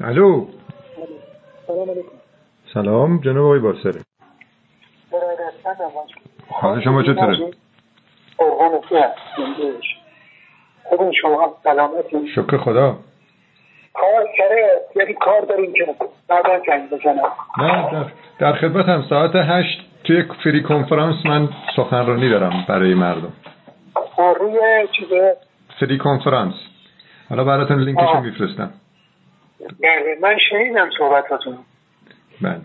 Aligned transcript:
الو. 0.00 0.46
سلام 1.66 1.90
علیکم 1.90 2.08
سلام 2.74 3.20
جناب 3.20 3.44
آقای 3.44 3.58
باسره. 3.58 4.00
حال 6.48 6.80
شما 6.80 7.02
چطوره؟ 7.02 7.50
قربان 8.38 8.80
خودم 10.84 11.12
شما 11.12 11.56
سلامتی 11.64 12.28
شکر 12.28 12.56
خدا. 12.56 12.96
کار 13.94 14.26
سره 14.38 14.70
یعنی 14.96 15.14
کار 15.14 15.40
داریم 15.40 15.72
که 15.72 15.94
بعدا 16.28 16.60
زنگ 16.66 16.90
بزنم. 16.90 17.32
نه 17.58 17.90
در, 17.92 18.06
در 18.38 18.52
خدمت 18.52 18.86
هم 18.88 19.04
ساعت 19.08 19.30
هشت 19.34 19.86
توی 20.04 20.16
یک 20.18 20.26
فری 20.44 20.62
کنفرانس 20.62 21.26
من 21.26 21.48
سخنرانی 21.76 22.30
دارم 22.30 22.64
برای 22.68 22.94
مردم. 22.94 23.32
روی 24.40 24.58
چیز 24.92 25.08
فری 25.80 25.98
کنفرانس. 25.98 26.54
حالا 27.28 27.44
براتون 27.44 27.78
لینکشو. 27.78 28.20
میفرستم. 28.20 28.70
بله 29.80 30.18
من 30.20 30.38
شنیدم 30.50 30.90
صحبتاتون. 30.98 31.58
بله. 32.40 32.60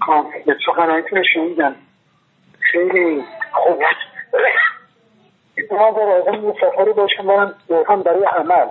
کامل 0.00 0.58
سخنرانیتون 0.66 1.18
رو 1.18 1.24
شنیدم. 1.34 1.76
خیلی 2.60 3.24
خوب 3.52 3.82
ما 5.70 5.90
با 5.90 6.04
رازم 6.04 6.46
یه 6.46 6.54
سفری 6.60 6.92
باشم 6.92 7.26
برم 7.26 7.84
هم 7.88 8.02
برای 8.02 8.24
عمل. 8.24 8.66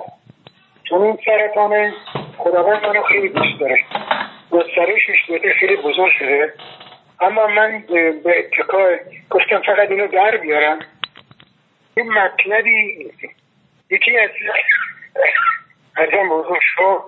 چون 0.83 1.01
این 1.01 1.17
سرطان 1.25 1.93
خداوند 2.37 2.85
منو 2.85 3.03
خیلی 3.03 3.29
دوست 3.29 3.59
داره. 3.59 3.79
گسترشش 4.51 5.25
بوده 5.27 5.53
خیلی 5.53 5.75
بزرگ 5.75 6.11
شده. 6.19 6.53
اما 7.21 7.47
من 7.47 7.83
به 8.23 8.39
اتکای 8.39 8.99
گفتم 9.29 9.61
فقط 9.61 9.91
اینو 9.91 10.07
در 10.07 10.37
بیارم. 10.37 10.79
یه 11.97 12.03
مطلبی 12.03 13.11
یکی 13.89 14.17
از 14.17 14.29
ارزم 15.97 16.29
بزرگ 16.29 16.61
شو. 16.75 17.03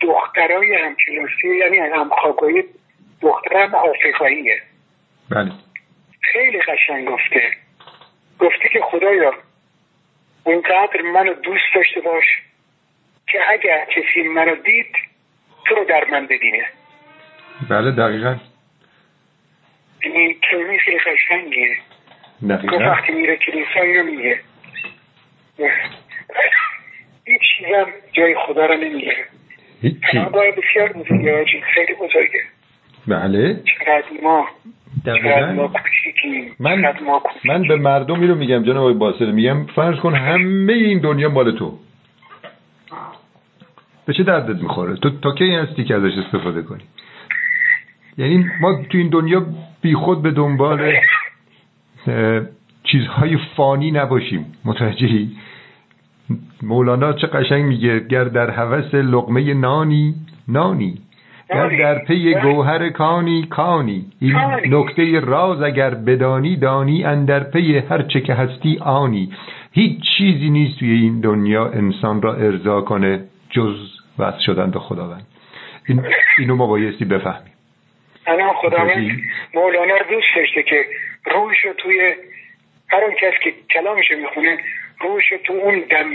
دخترای 0.00 0.74
همکلاسی 0.74 1.56
یعنی 1.58 1.76
همخوابگاهی 1.76 2.64
دخترم 3.22 3.74
آفریقاییه. 3.74 4.62
بله. 5.30 5.52
خیلی 6.20 6.58
قشنگ 6.58 7.08
گفته. 7.08 7.42
گفته 8.38 8.68
که 8.72 8.80
خدایا 8.80 9.32
اونقدر 10.44 11.02
منو 11.02 11.34
دوست 11.34 11.74
داشته 11.74 12.00
باش 12.00 12.24
که 13.26 13.38
اگر 13.48 13.84
کسی 13.84 14.22
منو 14.22 14.56
دید 14.56 14.96
تو 15.66 15.74
رو 15.74 15.84
در 15.84 16.04
من 16.10 16.26
ببینه. 16.26 16.66
بله 17.70 17.90
دقیقا. 17.90 18.36
این 20.02 20.40
کلمه 20.50 20.78
خیلی 20.78 20.98
قشنگیه. 20.98 21.76
دقیقا. 22.48 22.78
وقتی 22.78 23.12
میره 23.12 23.36
کلیسا 23.36 23.80
اینو 23.80 24.02
میگه. 24.02 24.40
هیچ 27.24 27.40
چیزم 27.58 27.92
جای 28.12 28.36
خدا 28.46 28.66
رو 28.66 28.74
نمی‌گیره 28.74 29.26
هیچی. 29.82 30.18
باید 30.32 30.54
بسیار 30.56 30.92
بزرگه 30.92 31.44
خیلی 31.74 31.94
بزرگه. 31.94 32.40
بله. 33.06 33.54
چقدر 33.54 34.04
ما 34.22 34.46
دقیقا. 35.06 35.68
من. 36.58 36.92
من 37.44 37.62
به 37.62 37.76
مردم 37.76 38.28
رو 38.28 38.34
میگم 38.34 38.62
جناب 38.62 38.76
آقای 38.76 38.94
باسره 38.94 39.32
میگم 39.32 39.66
فرض 39.66 39.96
کن 39.96 40.14
همه 40.14 40.72
این 40.72 40.98
دنیا 40.98 41.28
مال 41.28 41.56
تو. 41.56 41.78
به 44.06 44.14
چه 44.14 44.22
دردت 44.22 44.62
می‌خوره؟ 44.62 44.96
تو 44.96 45.10
تا 45.10 45.34
کی 45.34 45.54
هستی 45.54 45.84
که 45.84 45.94
ازش 45.94 46.12
استفاده 46.24 46.62
کنی؟ 46.62 46.82
یعنی 48.18 48.46
ما 48.60 48.82
تو 48.90 48.98
این 48.98 49.08
دنیا 49.08 49.46
بیخود 49.82 50.22
به 50.22 50.30
دنبال 50.30 50.92
چیزهای 52.84 53.38
فانی 53.56 53.90
نباشیم. 53.90 54.52
متوجهی؟ 54.64 55.30
مولانا 56.62 57.12
چه 57.12 57.26
قشنگ 57.26 57.64
میگه؟ 57.64 58.00
گر 58.00 58.24
در 58.24 58.50
هوس 58.50 58.94
لقمه 58.94 59.54
نانی 59.54 60.14
نانی. 60.48 60.98
گر 61.50 61.68
در 61.68 61.98
پی 61.98 62.34
گوهر 62.34 62.88
کانی 62.88 63.46
کانی. 63.50 64.06
این. 64.20 64.36
نکته 64.66 65.20
راز 65.20 65.62
اگر 65.62 65.90
بدانی 65.94 66.56
دانی 66.56 67.04
اندر 67.04 67.44
پی 67.44 67.78
هر 67.78 68.02
چه 68.02 68.20
که 68.20 68.34
هستی 68.34 68.78
آنی. 68.80 69.32
هیچ 69.72 70.00
چیزی 70.16 70.50
نیست 70.50 70.78
توی 70.78 70.90
این 70.90 71.20
دنیا 71.20 71.66
انسان 71.66 72.22
را 72.22 72.34
ارضا 72.34 72.80
کنه 72.80 73.24
جز 73.50 73.76
وصل 74.18 74.38
شدن 74.46 74.70
به 74.70 74.78
خداوند. 74.78 75.26
این 75.86 76.02
اینو 76.38 76.56
ما 76.56 76.66
بایستی 76.66 77.04
بفهمیم. 77.04 77.52
الان 78.26 78.52
خداوند؟ 78.54 79.20
مولانا 79.54 79.94
دوست 80.10 80.26
داشته 80.36 80.62
که 80.62 80.84
روحش 81.32 81.58
رو 81.64 81.72
توی 81.72 82.14
هر 82.88 83.00
اون 83.04 83.14
کس 83.14 83.32
که 83.44 83.52
کلامش 83.70 84.04
می‌خونه 84.22 84.58
روحش 85.00 85.32
رو 85.32 85.38
تو 85.46 85.52
اون 85.52 85.74
دم 85.90 86.08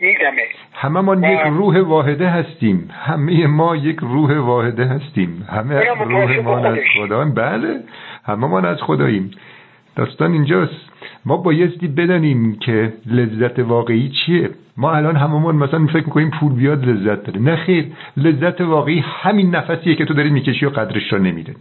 میدمه. 0.00 0.42
همه 0.72 1.30
یک 1.32 1.38
بله. 1.38 1.48
روح 1.48 1.80
واحده 1.80 2.28
هستیم. 2.28 2.90
همه 2.92 3.46
ما 3.46 3.76
یک 3.76 3.96
روح 4.00 4.38
واحده 4.38 4.84
هستیم. 4.84 5.46
همه 5.50 5.80
روح 5.80 6.40
ما 6.40 6.58
از 6.58 6.74
خودش. 6.74 6.98
خدا 6.98 7.24
بله. 7.24 7.80
همه 8.24 8.46
ما 8.46 8.58
از 8.60 8.82
خداییم. 8.82 9.30
داستان 9.96 10.32
اینجاست. 10.32 10.92
ما 11.26 11.36
بایستی 11.36 11.88
بدانیم 11.88 12.58
که 12.58 12.92
لذت 13.06 13.58
واقعی 13.58 14.08
چیه. 14.08 14.50
ما 14.76 14.92
الان 14.92 15.16
هممون 15.16 15.56
مثلا 15.56 15.86
فکر 15.86 16.04
می‌کنیم 16.06 16.30
پول 16.40 16.52
بیاد 16.52 16.84
لذت 16.84 17.24
داره 17.24 17.40
نه 17.40 17.56
خیر. 17.56 17.86
لذت 18.16 18.60
واقعی 18.60 19.04
همین 19.06 19.54
نفسیه 19.54 19.94
که 19.94 20.04
تو 20.04 20.14
داری 20.14 20.30
می‌کشی 20.30 20.66
و 20.66 20.70
قدرش 20.70 21.12
را 21.12 21.18
نمیدانی 21.18 21.58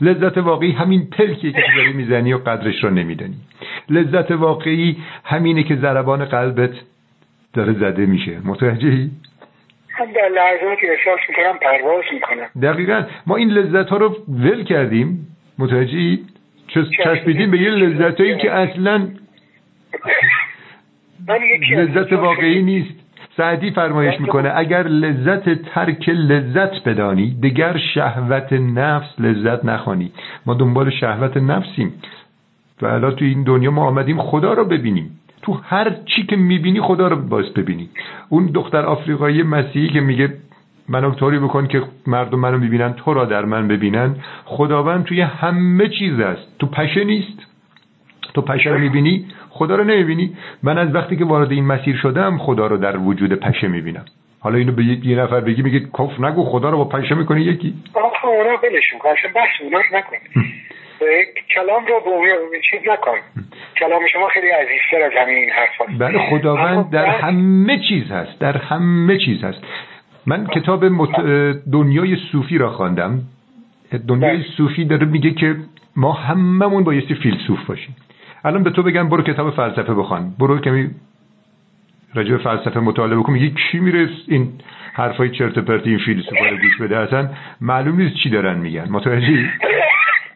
لذت 0.00 0.38
واقعی 0.38 0.72
همین 0.72 1.06
پلکیه 1.10 1.52
که 1.52 1.64
داری 1.76 1.92
می‌زنی 1.92 2.32
و 2.32 2.38
قدرش 2.38 2.84
را 2.84 2.90
نمیدانی 2.90 3.34
لذت 3.90 4.30
واقعی 4.30 4.96
همینه 5.24 5.62
که 5.62 5.76
ضربان 5.76 6.24
قلبت 6.24 6.70
داره 7.54 7.72
زده 7.72 8.06
میشه. 8.06 8.38
متوجهی؟ 8.44 9.10
در 9.98 10.28
لحظاتی 10.28 10.86
احساس 10.86 11.20
می‌کنم 11.28 11.58
پرواز 11.62 12.04
می‌کنم. 12.12 12.46
دقیقا. 12.62 13.02
ما 13.26 13.36
این 13.36 13.48
لذت 13.48 13.88
ها 13.88 13.96
رو 13.96 14.16
ول 14.28 14.64
کردیم. 14.64 15.36
متوجهی؟ 15.58 16.18
چس- 16.68 16.90
چسبیدیم 17.04 17.50
به 17.50 17.58
یه 17.58 17.70
لذت 17.70 18.20
هایی 18.20 18.36
که 18.36 18.52
اصلا 18.52 19.08
لذت 21.76 22.12
واقعی 22.12 22.62
نیست. 22.62 22.99
سعدی 23.40 23.70
فرمایش 23.70 24.20
می‌کنه 24.20 24.52
اگر 24.54 24.82
لذت 24.82 25.62
ترک 25.62 26.08
لذت 26.08 26.88
بدانی 26.88 27.36
دگر 27.42 27.76
شهوت 27.94 28.52
نفس 28.52 29.20
لذت 29.20 29.64
نخوانی. 29.64 30.12
ما 30.46 30.54
دنبال 30.54 30.90
شهوت 30.90 31.36
نفسیم 31.36 31.92
و 32.82 32.86
الان 32.86 33.16
تو 33.16 33.24
این 33.24 33.42
دنیا 33.42 33.70
ما 33.70 33.86
آمدیم 33.86 34.22
خدا 34.22 34.52
رو 34.52 34.64
ببینیم. 34.64 35.10
تو 35.42 35.52
هر 35.52 35.90
چی 36.06 36.22
که 36.22 36.36
می‌بینی 36.36 36.80
خدا 36.80 37.08
رو 37.08 37.16
باز 37.16 37.54
ببینی. 37.54 37.88
اون 38.28 38.46
دختر 38.46 38.82
آفریقایی 38.82 39.42
مسیحی 39.42 39.88
که 39.88 40.00
میگه 40.00 40.34
منو 40.88 41.10
طوری 41.10 41.38
بکن 41.38 41.66
که 41.66 41.82
مردم 42.06 42.38
منو 42.38 42.58
می‌بینن 42.58 42.92
تو 42.92 43.14
را 43.14 43.24
در 43.24 43.44
من 43.44 43.68
ببینن. 43.68 44.14
خداوند 44.44 45.04
توی 45.04 45.20
همه 45.20 45.88
چیز 45.88 46.20
است. 46.20 46.58
تو 46.58 46.66
پشه 46.66 47.04
نیست. 47.04 47.46
تو 48.34 48.42
پشه 48.42 48.70
رو 48.70 48.78
می‌بینی. 48.78 49.24
خدا 49.60 49.76
رو 49.76 49.84
نمی‌بینی؟ 49.84 50.36
من 50.62 50.78
از 50.78 50.94
وقتی 50.94 51.16
که 51.16 51.24
وارد 51.24 51.50
این 51.52 51.64
مسیر 51.64 51.96
شدم 51.96 52.38
خدا 52.38 52.66
رو 52.66 52.76
در 52.76 52.96
وجود 52.96 53.34
پشه 53.34 53.68
می‌بینم. 53.68 54.04
حالا 54.40 54.58
اینو 54.58 54.72
به 54.72 54.84
یه 54.84 55.16
نفر 55.16 55.40
بگی 55.40 55.62
میگه 55.62 55.80
کف 55.80 56.20
نگو 56.20 56.44
خدا 56.44 56.70
رو 56.70 56.76
با 56.76 56.84
پشه 56.84 57.14
می‌کنی 57.14 57.40
یکی. 57.40 57.74
آخه 57.94 58.28
اونا 58.28 58.50
ولشون 58.62 58.98
کن. 58.98 59.08
اصلا 59.08 59.30
بحث 59.34 59.60
اونا 59.62 59.78
نکن. 59.92 60.16
کلام 61.54 61.86
رو 61.86 62.00
به 62.04 62.10
اون 62.10 62.60
چیز 62.70 62.80
نکن. 62.92 63.16
کلام 63.76 64.00
شما 64.12 64.28
خیلی 64.28 64.46
عزیزتر 64.46 65.02
از 65.06 65.12
همین 65.22 65.36
این 65.36 65.50
حرف 65.50 65.88
هست. 65.88 65.98
بله 65.98 66.18
خداوند 66.30 66.90
در 66.90 67.06
همه 67.06 67.78
چیز 67.88 68.10
هست. 68.10 68.38
در 68.38 68.56
همه 68.56 69.18
چیز 69.18 69.44
هست. 69.44 69.64
من 70.26 70.46
کتاب 70.46 70.84
مت... 70.84 71.20
دنیای 71.72 72.16
صوفی 72.32 72.58
را 72.58 72.70
خواندم. 72.70 73.20
دنیای 74.08 74.36
بله. 74.36 74.46
صوفی 74.56 74.84
داره 74.84 75.06
میگه 75.06 75.30
که 75.30 75.56
ما 75.96 76.12
هممون 76.12 76.84
بایستی 76.84 77.14
فیلسوف 77.14 77.64
باشیم. 77.66 77.96
الان 78.44 78.62
به 78.62 78.70
تو 78.70 78.82
بگم 78.82 79.08
برو 79.08 79.22
کتاب 79.22 79.54
فلسفه 79.54 79.94
بخوان. 79.94 80.34
برو 80.38 80.58
کمی 80.58 80.90
راجع 82.14 82.30
به 82.30 82.38
فلسفه 82.38 82.80
مطالعه 82.80 83.18
بکن. 83.18 83.32
میگه 83.32 83.52
کی 83.70 83.78
میره 83.78 84.08
این 84.28 84.48
حرفای 84.92 85.30
چرت 85.30 85.58
و 85.58 85.62
پرت 85.62 85.86
این 85.86 85.98
فیلسوفا 85.98 86.46
رو 86.50 86.56
گوش 86.56 86.80
بده؟ 86.80 86.98
اصلا 86.98 87.28
معلوم 87.60 88.00
نیست 88.00 88.14
چی 88.14 88.30
دارن 88.30 88.58
میگن. 88.58 88.88
متوجهی؟ 88.90 89.46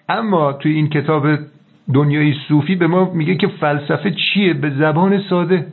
اما 0.09 0.53
توی 0.53 0.73
این 0.73 0.89
کتاب 0.89 1.27
دنیای 1.95 2.35
صوفی 2.49 2.75
به 2.75 2.87
ما 2.87 3.11
میگه 3.15 3.35
که 3.35 3.47
فلسفه 3.47 4.11
چیه؟ 4.11 4.55
به 4.55 4.71
زبان 4.71 5.23
ساده. 5.31 5.67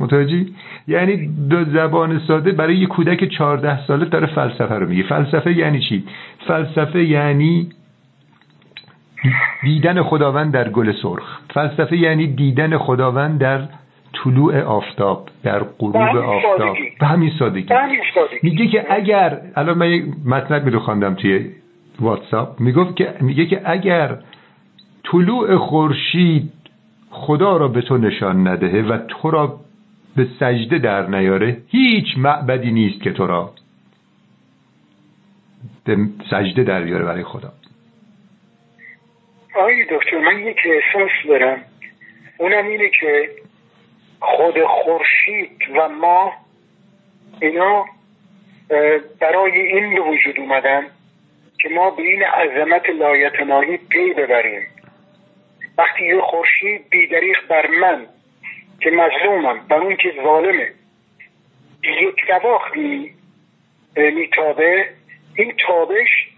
متوجهی؟ 0.00 0.54
یعنی 0.88 1.30
به 1.48 1.64
زبان 1.64 2.20
ساده 2.28 2.52
برای 2.52 2.76
یه 2.76 2.86
کودک 2.86 3.24
14 3.24 3.86
ساله 3.86 4.04
داره 4.04 4.26
فلسفه 4.26 4.74
رو 4.74 4.88
میگه. 4.88 5.02
فلسفه 5.02 5.52
یعنی 5.52 5.80
چی؟ 5.80 6.04
فلسفه 6.46 7.04
یعنی 7.04 7.68
دیدن 9.62 10.02
خداوند 10.02 10.52
در 10.52 10.68
گل 10.68 10.92
سرخ. 11.02 11.38
فلسفه 11.54 11.96
یعنی 11.96 12.26
دیدن 12.26 12.78
خداوند 12.78 13.38
در 13.38 13.60
طلوع 14.12 14.60
آفتاب 14.60 15.28
در 15.42 15.62
غروب 15.62 15.96
آفتاب. 15.96 16.76
به 17.00 17.06
همین 17.06 17.30
سادگی. 17.38 17.74
میگه 18.42 18.66
که 18.66 18.86
اگر 18.90 19.40
الان 19.56 19.78
من 19.78 19.90
یک 19.90 20.04
مطلب 20.26 20.68
رو 20.68 20.80
خواندم 20.80 21.14
توی 21.14 21.50
واتساپ. 22.00 22.60
می‌گفت 22.60 22.96
که 22.96 23.14
میگه 23.20 23.46
که 23.46 23.62
اگر 23.64 24.18
طلوع 25.04 25.56
خورشید 25.56 26.52
خدا 27.10 27.56
را 27.56 27.68
به 27.68 27.82
تو 27.82 27.98
نشان 27.98 28.48
ندهه 28.48 28.86
و 28.88 28.98
تو 29.08 29.30
را 29.30 29.60
به 30.16 30.28
سجده 30.40 30.78
در 30.78 31.06
نیاره 31.06 31.56
هیچ 31.68 32.18
معبدی 32.18 32.70
نیست 32.70 33.02
که 33.02 33.12
تو 33.12 33.26
را 33.26 33.50
به 35.84 35.96
سجده 36.30 36.64
در 36.64 36.82
بیاره 36.82 37.04
برای 37.04 37.24
خدا. 37.24 37.52
آقای 39.54 39.84
دکتر 39.84 40.18
من 40.18 40.46
یک 40.46 40.56
احساس 40.64 41.10
دارم. 41.28 41.64
اونم 42.38 42.66
اینه 42.66 42.90
که 43.00 43.30
خود 44.20 44.64
خورشید 44.64 45.62
و 45.74 45.88
ما 45.88 46.32
اینا 47.40 47.84
برای 49.20 49.60
این 49.60 49.94
به 49.94 50.00
وجود 50.00 50.40
اومدن 50.40 50.86
که 51.58 51.68
ما 51.68 51.90
به 51.90 52.02
این 52.02 52.22
عظمت 52.22 52.90
لایتناهی 52.90 53.76
پی 53.76 54.12
ببریم. 54.12 54.66
وقتی 55.78 56.06
یه 56.06 56.20
خورشید 56.20 56.90
بیدریق 56.90 57.46
بر 57.48 57.66
من 57.66 58.06
که 58.80 58.90
مظلومم 58.90 59.66
بر 59.68 59.76
اون 59.76 59.96
که 59.96 60.14
ظالمه 60.22 60.72
یک 61.82 62.26
دواخ 62.28 62.62
میتابه 63.96 64.88
این 65.36 65.54
تابش 65.66 66.31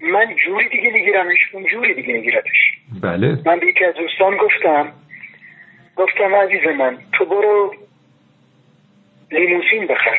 من 0.00 0.36
جوری 0.36 0.68
دیگه 0.68 0.90
میگیرمش 0.90 1.38
اون 1.52 1.64
جوری 1.66 1.94
دیگه 1.94 2.12
میگیرتش. 2.12 2.78
بله. 3.02 3.38
من 3.46 3.58
به 3.58 3.66
یکی 3.66 3.84
از 3.84 3.94
دوستان 3.94 4.36
گفتم 4.36 4.92
گفتم 5.96 6.34
عزیز 6.34 6.66
من 6.66 6.98
تو 7.12 7.24
برو 7.24 7.74
لیموزین 9.30 9.86
بخر. 9.86 10.18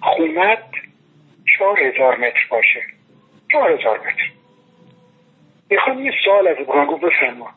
خونت 0.00 0.64
چهار 1.58 1.80
هزار 1.80 2.16
متر 2.16 2.46
باشه. 2.50 2.82
چهار 3.52 3.78
هزار 3.78 3.98
متر. 3.98 4.30
می‌خوام 5.70 6.04
یه 6.04 6.12
سوال 6.24 6.48
از 6.48 6.56
بکنم 6.56 6.86
گفت 6.86 7.04
بفرما. 7.04 7.50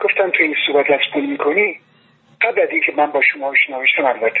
گفتم 0.00 0.30
تو 0.30 0.42
این 0.42 0.54
صورت 0.66 0.90
از 0.90 1.00
پول 1.12 1.26
می‌کنی؟ 1.26 1.78
قبل 2.40 2.60
از 2.60 2.68
اینکه 2.70 2.92
من 2.96 3.06
با 3.06 3.22
شما 3.22 3.46
آشنا 3.46 3.78
بشم 3.78 4.04
البته. 4.04 4.40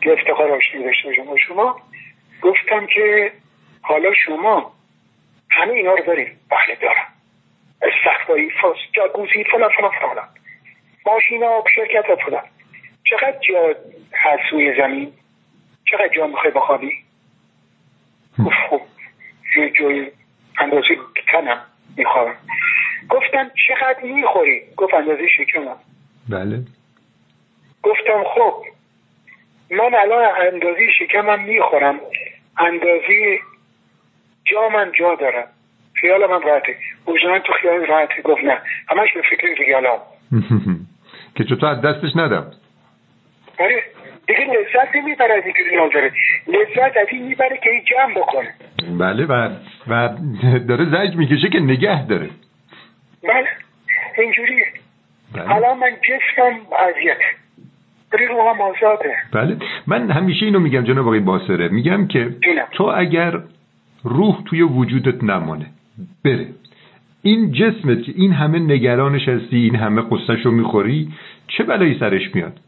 که 0.00 0.12
افتخار 0.12 0.52
آشنایی 0.52 0.86
داشته 0.86 1.08
باشم 1.08 1.24
با 1.24 1.36
شما. 1.36 1.80
گفتم 2.42 2.86
که 2.86 3.32
حالا 3.82 4.10
شما 4.26 4.72
همه 5.52 5.72
اینا 5.72 5.94
رو 5.94 6.04
داریم. 6.04 6.40
بله 6.50 6.76
دارم. 6.80 7.06
استخبایی 7.82 8.50
فاس 8.50 8.76
جاگوزی 8.92 9.44
فلان 9.44 9.70
فلان 9.78 9.90
فلان. 10.00 10.28
ماشین 11.06 11.42
ها 11.42 11.64
شرکت 11.74 12.04
ها 12.06 12.16
فلان. 12.16 12.42
چقدر 13.04 13.38
جا 13.48 13.74
هست 14.14 14.52
روی 14.52 14.76
زمین؟ 14.76 15.12
چقدر 15.84 16.08
جا 16.16 16.26
می‌خوای 16.26 16.52
بخوابی؟ 16.52 16.92
خب 18.70 18.80
یه 19.56 19.70
جای 19.70 20.10
اندازه 20.58 20.96
تنم 21.32 21.60
می‌خوام 21.96 22.34
گفتم 23.10 23.50
چقدر 23.68 24.02
می‌خوری؟ 24.02 24.62
گفت 24.76 24.94
اندازه 24.94 25.28
شکمم. 25.28 25.76
بله. 26.28 26.58
گفتم 27.82 28.24
خب. 28.24 28.64
من 29.70 29.94
الان 29.94 30.24
اندازه 30.40 30.90
شکمم 30.98 31.42
می‌خورم. 31.44 32.00
اندازه 32.58 33.38
جا 34.44 34.68
من 34.68 34.92
جا 34.92 35.14
دارم. 35.14 35.46
خیال 35.94 36.30
من 36.30 36.42
راحته. 36.42 36.76
وجدان 37.06 37.38
تو 37.38 37.52
خیال 37.52 37.86
راحته. 37.86 38.22
گفت 38.22 38.44
نه. 38.44 38.58
همش 38.88 39.08
به 39.14 39.22
فکر 39.30 39.64
ریالام 39.64 39.98
که 41.36 41.44
چطور 41.44 41.68
از 41.68 41.80
دستش 41.80 42.16
ندم. 42.16 42.50
آره. 43.60 43.82
دیگه 44.26 44.40
لذت 44.40 44.96
نمی‌بره 44.96 45.34
از 45.34 45.42
اینکه 45.44 45.62
ریال 45.70 45.90
داره 45.90 46.12
لذت 46.48 46.96
از 46.96 47.06
این 47.10 47.22
می‌بره 47.22 47.58
که 47.64 47.70
این 47.70 47.84
جمع 47.84 48.14
بکنه. 48.14 48.54
بله 48.98 49.26
و, 49.26 49.48
و 49.88 50.08
داره 50.68 50.84
زج 50.84 51.16
می‌کشه 51.16 51.48
که 51.48 51.60
نگه 51.60 52.06
داره. 52.06 52.30
بله. 53.22 53.48
اینجوریه 54.18 54.66
بله. 55.34 55.54
الان 55.54 55.78
من 55.78 55.90
جسمم 55.90 56.60
اذیت. 56.88 57.18
روحم 58.28 58.60
آزاده. 58.60 59.16
بله. 59.32 59.56
من 59.86 60.10
همیشه 60.10 60.46
اینو 60.46 60.58
میگم 60.58 60.84
جناب 60.84 61.06
آقای 61.06 61.20
باسره. 61.20 61.68
میگم 61.68 62.06
که. 62.08 62.30
تو 62.72 62.84
اگر 62.84 63.40
روح 64.04 64.42
توی 64.44 64.62
وجودت 64.62 65.24
نمانه. 65.24 65.66
بره. 66.24 66.46
این 67.22 67.52
جسمت 67.52 68.02
که 68.02 68.12
این 68.16 68.32
همه 68.32 68.58
نگرانش 68.58 69.28
هستی 69.28 69.56
این 69.56 69.76
همه 69.76 70.02
قصهش 70.10 70.46
رو 70.46 70.50
می‌خوری 70.50 71.08
چه 71.48 71.64
بلایی 71.64 71.96
سرش 72.00 72.34
میاد؟ 72.34 72.60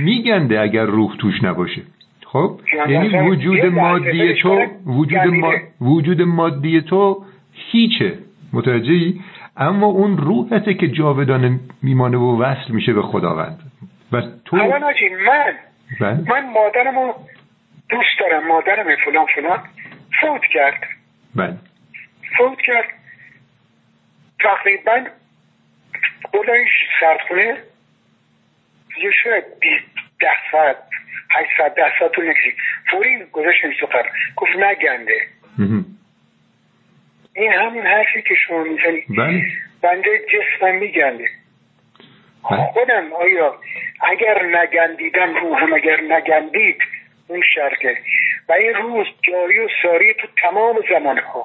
میگنده 0.00 0.60
اگر 0.60 0.84
روح 0.84 1.16
توش 1.16 1.42
نباشه. 1.42 1.82
خب؟ 2.26 2.60
یعنی 2.76 2.92
یعنی 2.92 3.30
وجود 3.30 3.66
مادی 3.66 4.34
تو 4.34 4.66
وجود. 4.86 5.16
ما... 5.16 5.52
وجود 5.80 6.22
مادی 6.22 6.80
تو 6.80 7.24
هیچه. 7.52 8.18
متوجهی؟ 8.52 9.20
اما 9.56 9.86
اون 9.86 10.16
روحته 10.16 10.74
که 10.74 10.88
جاودانه 10.88 11.60
میمانه 11.82 12.16
و 12.16 12.42
وصل 12.42 12.72
میشه 12.72 12.92
به 12.92 13.02
خداوند. 13.02 13.58
و 14.12 14.22
تو 14.44 14.56
من 14.56 14.80
بله. 16.00 16.20
من 16.28 16.52
مادرم 16.52 16.94
رو 16.94 17.14
دوست 17.88 18.20
دارم. 18.20 18.48
مادرم 18.48 18.96
فلان 19.04 19.26
فلان. 19.34 19.58
فوت 20.22 20.42
کرد. 20.52 20.80
بله. 21.34 21.56
فوت 22.38 22.60
کرد. 22.60 22.88
تقریبا 24.40 25.06
بردنش 26.32 26.68
سردخونه 27.00 27.56
یه 29.02 29.10
شاید 29.24 29.44
ده 30.20 30.28
ساعت 30.52 30.76
هشت 31.30 31.48
ساعت 31.58 31.74
ده 31.74 31.98
ساعت 31.98 32.12
طول 32.12 32.30
نکشید 32.30 32.54
فوری 32.90 33.24
گذاشتنش 33.32 33.76
تو 33.80 33.86
قبر 33.86 34.10
گفت 34.36 34.56
نگنده. 34.56 35.20
این 37.36 37.52
همین 37.52 37.82
حرفی 37.82 38.22
که 38.22 38.34
شما 38.46 38.64
می‌زنی. 38.64 39.04
بله. 39.08 39.42
بنده 39.82 40.20
جسمم 40.32 40.74
میگنده. 40.74 41.28
بله. 42.50 42.60
خودم 42.72 43.12
آیا 43.12 43.60
اگر 44.00 44.46
نگندیدم 44.46 45.34
روحم 45.34 45.72
اگر 45.72 46.00
نگندید 46.00 46.82
اون 47.28 47.42
شرکه. 47.54 47.98
و 48.48 48.52
این 48.52 48.74
روز 48.74 49.06
جاری 49.22 49.58
و 49.58 49.68
ساری 49.82 50.14
تو 50.14 50.26
تمام 50.42 50.80
زمان 50.90 51.18
ها 51.18 51.44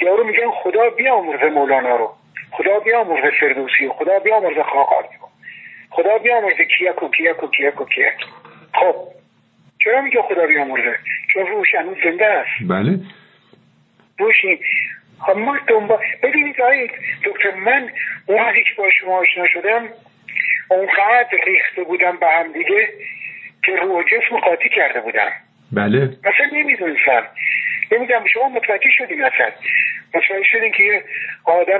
یارو 0.00 0.24
میگن 0.24 0.50
خدا 0.50 0.90
بیامرزه 0.90 1.48
مولانا 1.48 1.96
رو. 1.96 2.12
خدا 2.50 2.78
بیامرزه 2.78 3.30
فردوسی 3.40 3.88
خدا 3.88 4.18
بیامرزه 4.18 4.62
خاقانی 4.62 5.08
رو. 5.20 5.28
خدا 5.90 6.18
بیامرزه 6.18 6.64
کیک 6.64 7.02
و 7.02 7.08
کیک 7.10 7.42
و 7.42 7.46
کیک 7.46 7.80
و 7.80 7.84
کیک. 7.84 8.26
خب 8.74 8.94
چرا 9.84 10.00
میگه 10.00 10.22
خدا 10.22 10.46
بیامرزه؟ 10.46 10.98
چون 11.32 11.46
روش 11.46 11.74
هنوز 11.74 11.96
زنده 12.04 12.26
است. 12.26 12.50
بله. 12.68 12.98
روشی 14.18 14.58
خب 15.18 15.36
ما 15.36 15.58
دنبال 15.68 15.98
ببینید 16.22 16.60
آقای 16.60 16.88
دکتر 17.24 17.54
من 17.54 17.90
اون 18.26 18.52
که 18.52 18.70
با 18.78 18.90
شما 18.90 19.18
آشنا 19.18 19.46
شدم 19.46 19.88
اونقدر 20.68 21.38
ریخته 21.46 21.84
بودم 21.84 22.16
به 22.16 22.26
هم 22.26 22.52
دیگه 22.52 22.88
که 23.66 23.76
روح 23.76 23.98
و 23.98 24.02
جسم 24.02 24.36
قاطی 24.36 24.68
کرده 24.68 25.00
بودم. 25.00 25.32
بله. 25.72 25.98
مثلا 25.98 26.46
نمی‌دونستم. 26.52 27.22
نمی‌دونم 27.92 28.26
شما 28.26 28.48
متوجه 28.48 28.90
شدیم 28.98 29.18
مثلا 29.18 29.50
متوجه 30.14 30.44
شدیم 30.52 30.72
که 30.72 30.82
یه 30.82 31.04
آدم 31.44 31.78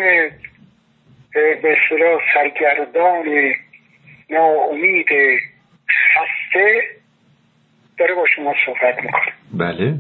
به 1.63 1.77
اصطلاح 1.83 2.21
سرگردان 2.35 3.55
ناامید 4.31 5.09
خسته 6.15 6.83
داره 7.99 8.15
با 8.15 8.27
شما 8.37 8.55
صحبت 8.67 9.03
می‌کنه. 9.03 9.33
بله. 9.53 9.95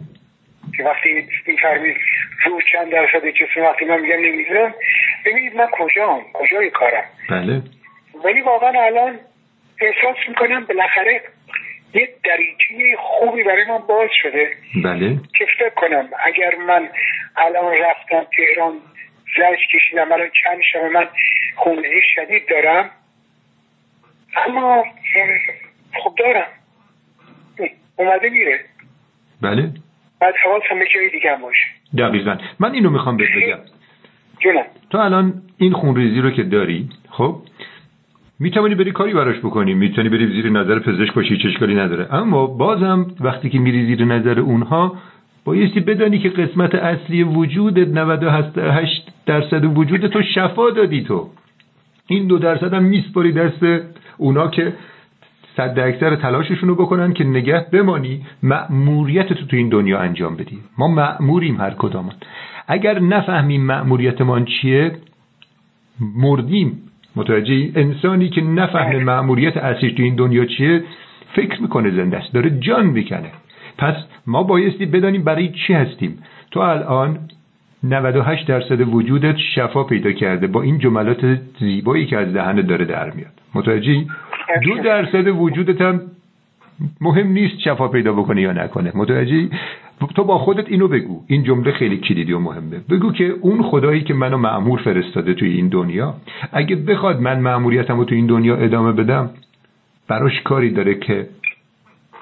که 0.76 0.84
وقتی 0.84 1.28
میفرمید 1.46 1.96
رو 2.44 2.60
چند 2.72 2.92
درصد 2.92 3.28
جسم 3.28 3.60
وقتی 3.60 3.84
من 3.84 4.00
میگم 4.00 4.16
نمی‌دونم 4.16 4.74
ببینید 5.26 5.56
من 5.56 5.66
کجام 5.66 6.24
کجای 6.32 6.70
کارم؟ 6.70 7.04
بله. 7.30 7.62
ولی 8.24 8.40
واقعا 8.40 8.84
الان 8.84 9.18
احساس 9.80 10.16
می‌کنم 10.28 10.64
بالاخره 10.64 11.22
یه 11.96 12.08
دریچه 12.24 12.96
خوبی 12.98 13.42
برای 13.42 13.64
من 13.68 13.78
باز 13.78 14.10
شده. 14.22 14.50
بله. 14.84 15.16
که 15.38 15.46
فکر 15.58 15.68
کنم 15.68 16.08
اگر 16.24 16.54
من 16.68 16.88
الان 17.36 17.72
رفتم 17.72 18.26
تهران 18.36 18.72
زج 19.36 19.58
کشیدم 19.74 20.12
الان 20.12 20.30
چند 20.42 20.58
شب 20.72 20.84
من 20.84 21.08
خونریزی 21.56 22.06
شدید 22.14 22.48
دارم. 22.50 22.90
اما 24.46 24.84
خب 26.04 26.14
دارم. 26.18 26.46
اومده 27.96 28.28
میره. 28.30 28.60
بله. 29.42 29.70
بعد 30.20 30.34
حواسم 30.44 30.78
به 30.78 30.86
جای 30.94 31.10
دیگه 31.10 31.32
هم 31.32 31.42
باشه. 31.42 31.66
دقیقا. 31.98 32.36
من 32.60 32.74
اینو 32.74 32.90
می‌خوام 32.90 33.16
بهت 33.16 33.28
بگم. 33.36 33.58
جونم. 34.38 34.66
تو 34.90 34.98
الان 34.98 35.42
این 35.58 35.72
خونریزی 35.72 36.20
رو 36.20 36.30
که 36.30 36.42
داری 36.42 36.88
خب 37.10 37.42
می‌تونی 38.38 38.74
بری 38.74 38.92
کاری 38.92 39.14
براش 39.14 39.38
بکنی. 39.38 39.74
می‌تونی 39.74 40.08
بری 40.08 40.26
زیر 40.26 40.50
نظر 40.50 40.78
پزشک 40.78 41.14
باشی 41.14 41.36
چه 41.36 41.48
اشکالی 41.48 41.74
نداره. 41.74 42.14
اما 42.14 42.46
بازم 42.46 43.06
وقتی 43.20 43.50
که 43.50 43.58
میری 43.58 43.86
زیر 43.86 44.04
نظر 44.04 44.40
اونها 44.40 44.96
بایستی 45.44 45.80
بدانی 45.80 46.18
که 46.18 46.28
قسمت 46.28 46.74
اصلی 46.74 47.22
وجود 47.22 47.78
98 47.78 49.08
درصد 49.26 49.78
وجود 49.78 50.06
تو 50.06 50.22
شفا 50.22 50.70
دادی 50.70 51.02
تو. 51.02 51.28
این 52.06 52.26
دو 52.26 52.38
درصد 52.38 52.74
هم 52.74 52.84
میسپاری 52.84 53.32
دست 53.32 53.66
اونا 54.18 54.48
که 54.48 54.72
صد 55.56 55.78
اکثر 55.78 56.16
تلاششون 56.16 56.68
رو 56.68 56.74
بکنن 56.74 57.12
که 57.12 57.24
نگه 57.24 57.66
بمانی 57.72 58.24
مأموریت 58.42 59.32
تو 59.32 59.46
تو 59.46 59.56
این 59.56 59.68
دنیا 59.68 59.98
انجام 59.98 60.36
بدی. 60.36 60.58
ما 60.78 60.88
مأموریم 60.88 61.60
هر 61.60 61.70
کدامون. 61.70 62.12
اگر 62.68 62.98
نفهمیم 62.98 63.66
مأموریتمان 63.66 64.44
چیه 64.44 64.92
مردیم. 66.16 66.82
متوجه 67.16 67.70
انسانی 67.74 68.28
که 68.28 68.40
نفهمه 68.40 69.04
مأموریت 69.04 69.56
اصلیش 69.56 69.92
تو 69.92 70.02
این 70.02 70.14
دنیا 70.14 70.44
چیه 70.44 70.82
فکر 71.34 71.62
می‌کنه 71.62 71.90
زنده 71.90 72.16
است 72.16 72.34
داره 72.34 72.50
جان 72.50 72.86
می‌کنه. 72.86 73.30
پس 73.78 73.94
ما 74.26 74.42
بایستی 74.42 74.86
بدانیم 74.86 75.24
برای 75.24 75.48
چی 75.48 75.72
هستیم. 75.72 76.18
تو 76.50 76.60
الان 76.60 77.18
98 77.84 78.46
درصد 78.46 78.80
وجودت 78.80 79.36
شفا 79.54 79.84
پیدا 79.84 80.12
کرده 80.12 80.46
با 80.46 80.62
این 80.62 80.78
جملات 80.78 81.38
زیبایی 81.60 82.06
که 82.06 82.16
از 82.16 82.32
دهن 82.32 82.60
داره 82.60 82.84
در 82.84 83.10
میاد. 83.10 83.32
متوجهی؟ 83.54 84.06
دو 84.64 84.78
درصد 84.78 85.28
وجودت 85.28 85.80
هم 85.80 86.00
مهم 87.00 87.28
نیست 87.28 87.58
شفا 87.58 87.88
پیدا 87.88 88.12
بکنه 88.12 88.40
یا 88.40 88.52
نکنه. 88.52 88.92
متوجهی؟ 88.94 89.50
تو 90.14 90.24
با 90.24 90.38
خودت 90.38 90.68
اینو 90.68 90.88
بگو. 90.88 91.22
این 91.26 91.42
جمله 91.42 91.72
خیلی 91.72 91.96
کلیدی 91.96 92.32
و 92.32 92.38
مهمه. 92.38 92.80
بگو 92.90 93.12
که 93.12 93.24
اون 93.24 93.62
خدایی 93.62 94.00
که 94.00 94.14
منو 94.14 94.36
معمور 94.36 94.80
فرستاده 94.80 95.34
توی 95.34 95.50
این 95.50 95.68
دنیا 95.68 96.14
اگه 96.52 96.76
بخواد 96.76 97.20
من 97.20 97.40
معموریتم 97.40 97.98
رو 97.98 98.04
توی 98.04 98.16
این 98.16 98.26
دنیا 98.26 98.56
ادامه 98.56 98.92
بدم 98.92 99.30
براش 100.08 100.40
کاری 100.40 100.70
داره 100.70 100.94
که 100.94 101.28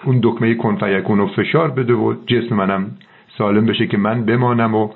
اون 0.04 0.20
دکمه 0.22 0.54
کنفیکون 0.54 1.20
و 1.20 1.26
فشار 1.26 1.70
بده 1.70 1.94
و 1.94 2.14
جسم 2.26 2.54
منم 2.54 2.90
سالم 3.38 3.66
بشه 3.66 3.86
که 3.86 3.96
من 3.96 4.24
بمانم 4.24 4.74
و 4.74 4.88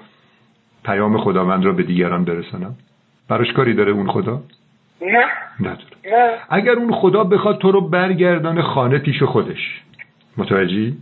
پیام 0.84 1.18
خداوند 1.18 1.64
را 1.64 1.72
به 1.72 1.82
دیگران 1.82 2.24
برسانم. 2.24 2.74
براش 3.28 3.52
کاری 3.52 3.74
داره 3.74 3.92
اون 3.92 4.10
خدا؟ 4.10 4.42
نه. 5.02 5.24
نداره. 5.60 6.38
اگر 6.50 6.72
اون 6.72 6.92
خدا 6.92 7.24
بخواد 7.24 7.58
تو 7.58 7.72
رو 7.72 7.80
برگردان 7.80 8.62
خانه 8.62 8.98
پیش 8.98 9.22
خودش. 9.22 9.82
متوجهی؟ 10.36 10.96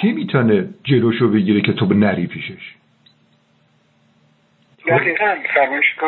کی 0.00 0.12
می‌تونه 0.12 0.68
جلوشو 0.84 1.28
بگیره 1.28 1.60
که 1.60 1.72
تو 1.72 1.86
نری 1.86 2.26
پیشش؟ 2.26 2.74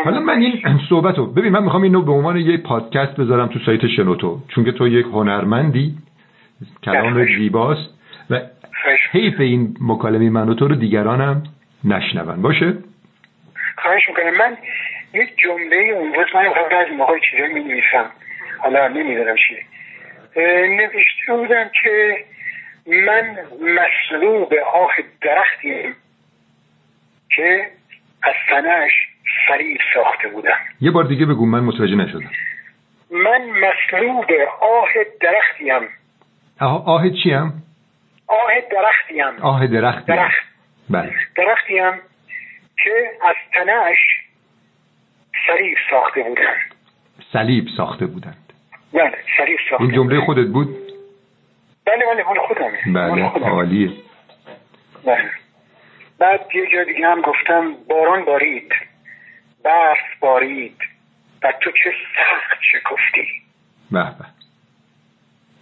حالا 0.05 0.21
من 0.21 0.39
این 0.39 0.81
صحبت 0.89 1.19
رو 1.19 1.27
ببین 1.27 1.53
من 1.53 1.63
می‌خوام 1.63 1.83
اینو 1.83 2.03
به 2.03 2.13
عنوان 2.13 2.37
یه 2.37 2.57
پادکست 2.57 3.17
بذارم 3.17 3.49
تو 3.49 3.59
سایت 3.59 3.87
شنوتو 3.87 4.41
چون 4.49 4.65
که 4.65 4.73
تو 4.73 4.89
یک 4.89 5.07
هنرمندی 5.07 5.95
کلام 6.85 7.27
زیباست 7.27 7.91
و 8.31 8.41
حیف 9.13 9.41
این 9.41 9.77
مکالمه 9.81 10.31
من 10.31 10.49
و 10.49 10.55
تو 10.55 10.69
رو 10.69 10.75
دیگرانم 10.75 11.43
نشنون. 11.85 12.43
باشه؟ 12.43 12.75
خواهش 13.79 14.09
می‌کنم. 14.09 14.37
من 14.37 14.57
یک 15.15 15.37
جمله 15.37 15.77
اون 15.77 16.15
روز 16.15 16.27
من 16.35 16.47
از 16.47 16.87
موقع 16.99 17.19
چیزایی 17.31 17.55
می 17.55 17.61
نویسم 17.61 18.11
حالا 18.59 18.89
نمی‌دونم 18.89 19.37
چیه. 19.37 19.65
نوشته 20.69 21.33
بودم 21.37 21.71
که 21.83 22.17
من 22.87 23.37
مسلوب 23.61 24.55
آه 24.75 24.93
درختیم 25.21 25.97
که 27.31 27.67
از 28.23 28.35
تنش 28.51 28.91
فریب 29.49 29.79
ساخته 29.95 30.29
بودم. 30.29 30.59
یه 30.81 30.91
بار 30.91 31.05
دیگه 31.05 31.27
بگو 31.27 31.47
من 31.47 31.61
متوجه 31.61 31.95
نشدم. 31.95 32.31
من 33.11 33.51
مسلوب 33.51 34.27
آه 34.61 34.89
درختیم. 35.21 35.89
آه, 36.61 36.89
آه 36.89 37.11
چیم؟ 37.23 37.63
آه 38.27 38.61
درختیم. 38.71 39.43
آه 39.43 39.67
درخت 39.67 40.07
درخت. 40.07 40.45
بله. 40.91 41.13
درختیم 41.37 41.93
که 42.85 43.11
از 43.23 43.37
تنش 43.53 43.99
صلیب 45.47 45.79
ساخته 45.91 46.23
بودند 46.23 46.75
صلیب 47.33 47.67
ساخته 47.77 48.07
بودند. 48.07 48.53
بله 48.93 49.19
صلیب 49.37 49.59
ساخته 49.71 49.85
این 49.85 49.95
جمله 49.95 50.21
خودت 50.21 50.49
بود؟ 50.49 50.84
بله 51.87 52.07
بله 52.07 52.23
مال 52.23 52.39
خودمه. 52.39 52.79
بله 52.87 53.49
عالیه. 53.49 53.91
بله. 55.05 55.31
بعد 56.19 56.41
یه 56.55 56.67
جا 56.73 56.85
دیگه 56.85 57.07
هم 57.07 57.21
گفتم 57.21 57.75
باران 57.89 58.25
بارید. 58.25 58.73
برف 59.65 59.99
بارید. 60.21 60.77
و 61.43 61.53
تو 61.61 61.71
چه 61.71 61.91
سخت 61.91 62.59
شکفتی. 62.73 63.29
به 63.91 64.03
به. 64.03 64.25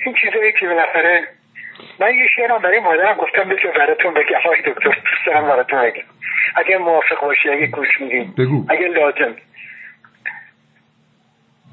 این 0.07 0.15
چیزایی 0.23 0.53
که 0.53 0.67
بالاخره 0.67 1.29
من 2.01 2.15
یه 2.15 2.27
شعرم 2.37 2.59
برای 2.59 2.81
مادرم 2.81 3.17
گفتم 3.17 3.45
بگو 3.45 3.69
براتون 3.77 4.15
بگم. 4.15 4.37
آقای 4.45 4.61
دکتر 4.61 4.91
دوست 4.91 5.27
دارم 5.27 5.47
براتون 5.47 5.83
بگم. 5.83 6.03
اگه 6.57 6.79
موافق 6.79 7.21
باشی 7.21 7.49
اگه 7.49 7.67
گوش 7.67 8.01
میدین. 8.01 8.35
بگو. 8.39 8.67
اگه 8.69 8.89
لازم. 8.89 9.37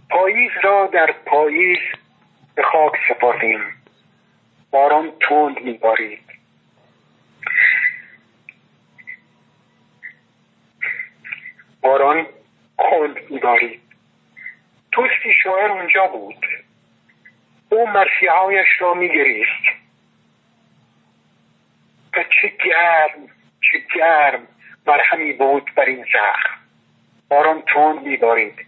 پاییز 0.09 0.51
را 0.63 0.89
در 0.93 1.13
پاییز 1.25 1.79
به 2.55 2.63
خاک 2.63 2.93
سپردیم. 3.09 3.59
باران 4.71 5.11
تند 5.29 5.61
میبارید. 5.61 6.21
باران 11.81 12.27
کند 12.77 13.31
میبارید. 13.31 13.81
توستی 14.91 15.33
شاعر 15.43 15.71
اونجا 15.71 16.07
بود. 16.07 16.45
او 17.69 17.89
مرسیهایش 17.89 18.67
را 18.79 18.93
میگریست. 18.93 19.65
و 22.13 22.23
چه 22.23 22.53
گرم 22.65 23.27
چه 23.61 23.79
گرم 23.95 24.47
مرهمی 24.87 25.33
بود 25.33 25.71
بر 25.75 25.85
این 25.85 26.03
زخم. 26.03 26.59
باران 27.29 27.61
تند 27.73 28.01
میبارید. 28.01 28.65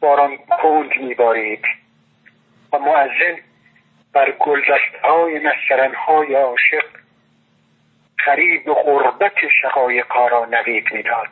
باران 0.00 0.36
کند 0.36 0.96
میبارید. 0.96 1.64
و 2.72 2.78
معزن 2.78 3.45
بر 4.16 4.34
گلدست 4.38 5.04
های 5.04 5.34
نسترن 5.34 5.94
های 5.94 6.34
عاشق 6.34 6.84
خرید 8.18 8.68
و 8.68 8.74
غربت 8.74 9.32
شقایقا 9.62 10.26
را 10.28 10.48
نوید 10.50 10.84
می‌داد. 10.92 11.28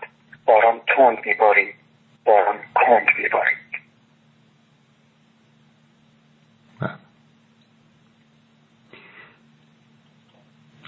باران 0.47 0.81
تند 0.87 1.19
میبارید 1.27 1.75
باران 2.25 2.57
کند 2.75 3.07
میبارید. 3.19 3.59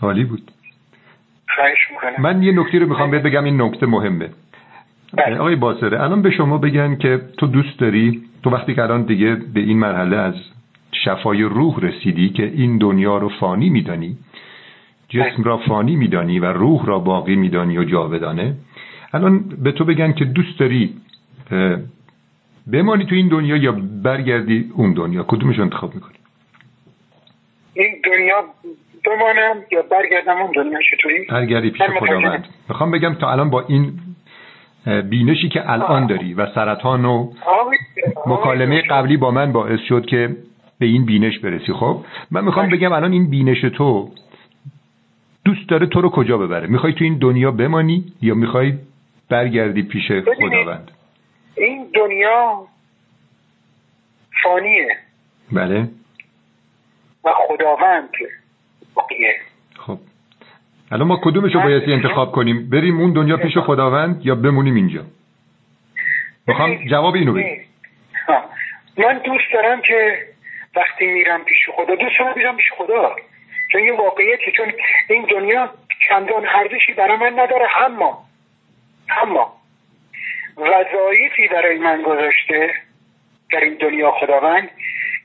عالی 0.03 0.25
بود. 0.25 0.51
من 2.19 2.43
یه 2.43 2.53
نکته 2.53 2.79
رو 2.79 2.87
می‌خوام 2.87 3.11
بهت 3.11 3.23
بگم 3.23 3.45
این 3.45 3.63
نکته 3.63 3.87
مهمه. 3.87 4.31
بله. 5.13 5.39
آقای 5.39 5.57
باسره 5.57 6.03
الان 6.03 6.23
به 6.23 6.31
شما 6.31 6.59
بگن 6.59 6.97
که 6.97 7.21
تو 7.39 7.47
دوست 7.47 7.81
داری 7.81 8.23
تو 8.43 8.51
وقتی 8.51 8.75
که 8.75 8.83
الان 8.83 9.03
دیگه 9.03 9.35
به 9.35 9.61
این 9.61 9.79
مرحله 9.79 10.17
از 10.17 10.35
شفای 11.07 11.43
روح 11.43 11.81
رسیدی 11.81 12.29
که 12.29 12.43
این 12.43 12.79
دنیا 12.79 13.19
رو 13.19 13.29
فانی 13.29 13.71
میدانی؟ 13.71 14.17
جسم 15.09 15.43
را 15.43 15.57
فانی 15.57 15.97
میدانی 15.97 16.39
و 16.39 16.45
روح 16.45 16.87
را 16.87 16.99
باقی 16.99 17.37
میدانی 17.37 17.79
و 17.79 17.85
جاودانه؟ 17.85 18.55
الان 19.13 19.45
به 19.63 19.73
تو 19.73 19.85
بگن 19.85 20.13
که 20.13 20.25
دوست 20.25 20.59
داری 20.59 20.95
بمانی 22.73 23.05
تو 23.05 23.15
این 23.15 23.29
دنیا 23.29 23.57
یا 23.57 23.73
برگردی 24.03 24.71
اون 24.75 24.93
دنیا؟ 24.93 25.25
کدومش 25.29 25.59
انتخاب 25.59 25.95
می‌کنی؟ 25.95 26.15
این 27.75 27.95
دنیا 28.05 28.45
بمانم 29.07 29.57
یا 29.73 29.83
برگردم 29.83 30.37
اون 30.43 30.53
دنیا؟ 30.57 30.79
چطوری؟ 30.91 31.25
برگردی 31.31 31.71
پیش 31.71 31.83
خداوند. 32.01 32.49
می‌خوام 32.69 32.91
بگم 32.91 33.15
تا 33.15 33.31
الان 33.33 33.51
با 33.51 33.65
این 33.69 33.93
بینشی 35.11 35.49
که 35.49 35.71
الان 35.71 36.07
داری 36.07 36.35
و 36.35 36.47
سرطان 36.55 37.05
و 37.05 37.33
مکالمه 38.27 38.83
قبلی 38.83 39.17
با 39.17 39.31
من 39.31 39.53
باعث 39.53 39.81
شد 39.89 40.07
که 40.07 40.37
به 40.79 40.87
این 40.87 41.05
بینش 41.05 41.39
برسی. 41.39 41.73
خب 41.73 42.05
من 42.31 42.45
می‌خوام 42.45 42.71
بگم 42.71 42.93
الان 42.93 43.13
این 43.13 43.31
بینش 43.31 43.61
تو 43.61 44.11
دوست 45.45 45.69
داره 45.69 45.87
تو 45.87 46.01
رو 46.01 46.11
کجا 46.11 46.39
ببره؟ 46.39 46.67
می‌خوای 46.67 46.93
تو 46.93 47.05
این 47.05 47.19
دنیا 47.19 47.51
بمانی 47.51 48.05
یا 48.23 48.35
می‌خوای 48.35 48.75
برگردی 49.31 49.83
پیش 49.83 50.13
خداوند؟ 50.13 50.91
این 51.57 51.87
دنیا 51.95 52.67
فانیه. 54.43 54.89
بله. 55.53 55.89
و 57.25 57.29
خداوند 57.49 58.09
باقیه 58.95 59.35
خب. 59.77 59.99
الان 60.91 61.09
ما 61.09 61.21
کدومش 61.23 61.55
رو 61.55 61.61
بایستی 61.61 61.93
انتخاب 61.93 62.33
کنیم؟ 62.33 62.71
بریم 62.71 63.01
اون 63.01 63.13
دنیا 63.13 63.37
پیش 63.37 63.59
خداوند 63.59 64.27
یا 64.27 64.35
بمونیم 64.35 64.75
اینجا؟ 64.75 65.05
می‌خوام 66.47 66.85
جواب 66.91 67.15
اینو 67.15 67.33
بدیم. 67.33 67.61
من 68.99 69.21
دوست 69.25 69.45
دارم 69.55 69.81
که 69.81 70.19
وقتی 70.77 71.07
میرم 71.07 71.45
پیش 71.45 71.57
خدا 71.77 71.95
دوست 71.95 72.19
دارم 72.19 72.33
میرم 72.37 72.57
پیش 72.57 72.73
خدا. 72.79 73.17
چون 73.73 73.85
یه 73.85 73.93
واقعیتی 73.93 74.53
چون 74.53 74.73
این 75.09 75.27
دنیا 75.31 75.71
چندان 76.09 76.47
ارزشی 76.49 76.93
برای 76.93 77.17
من 77.17 77.39
نداره 77.39 77.67
اما 77.85 78.19
اما 79.23 79.53
وظایفی 80.57 81.49
برای 81.49 81.79
من 81.79 82.03
گذاشته 82.03 82.75
در 83.53 83.61
این 83.61 83.75
دنیا 83.75 84.11
خداوند 84.11 84.71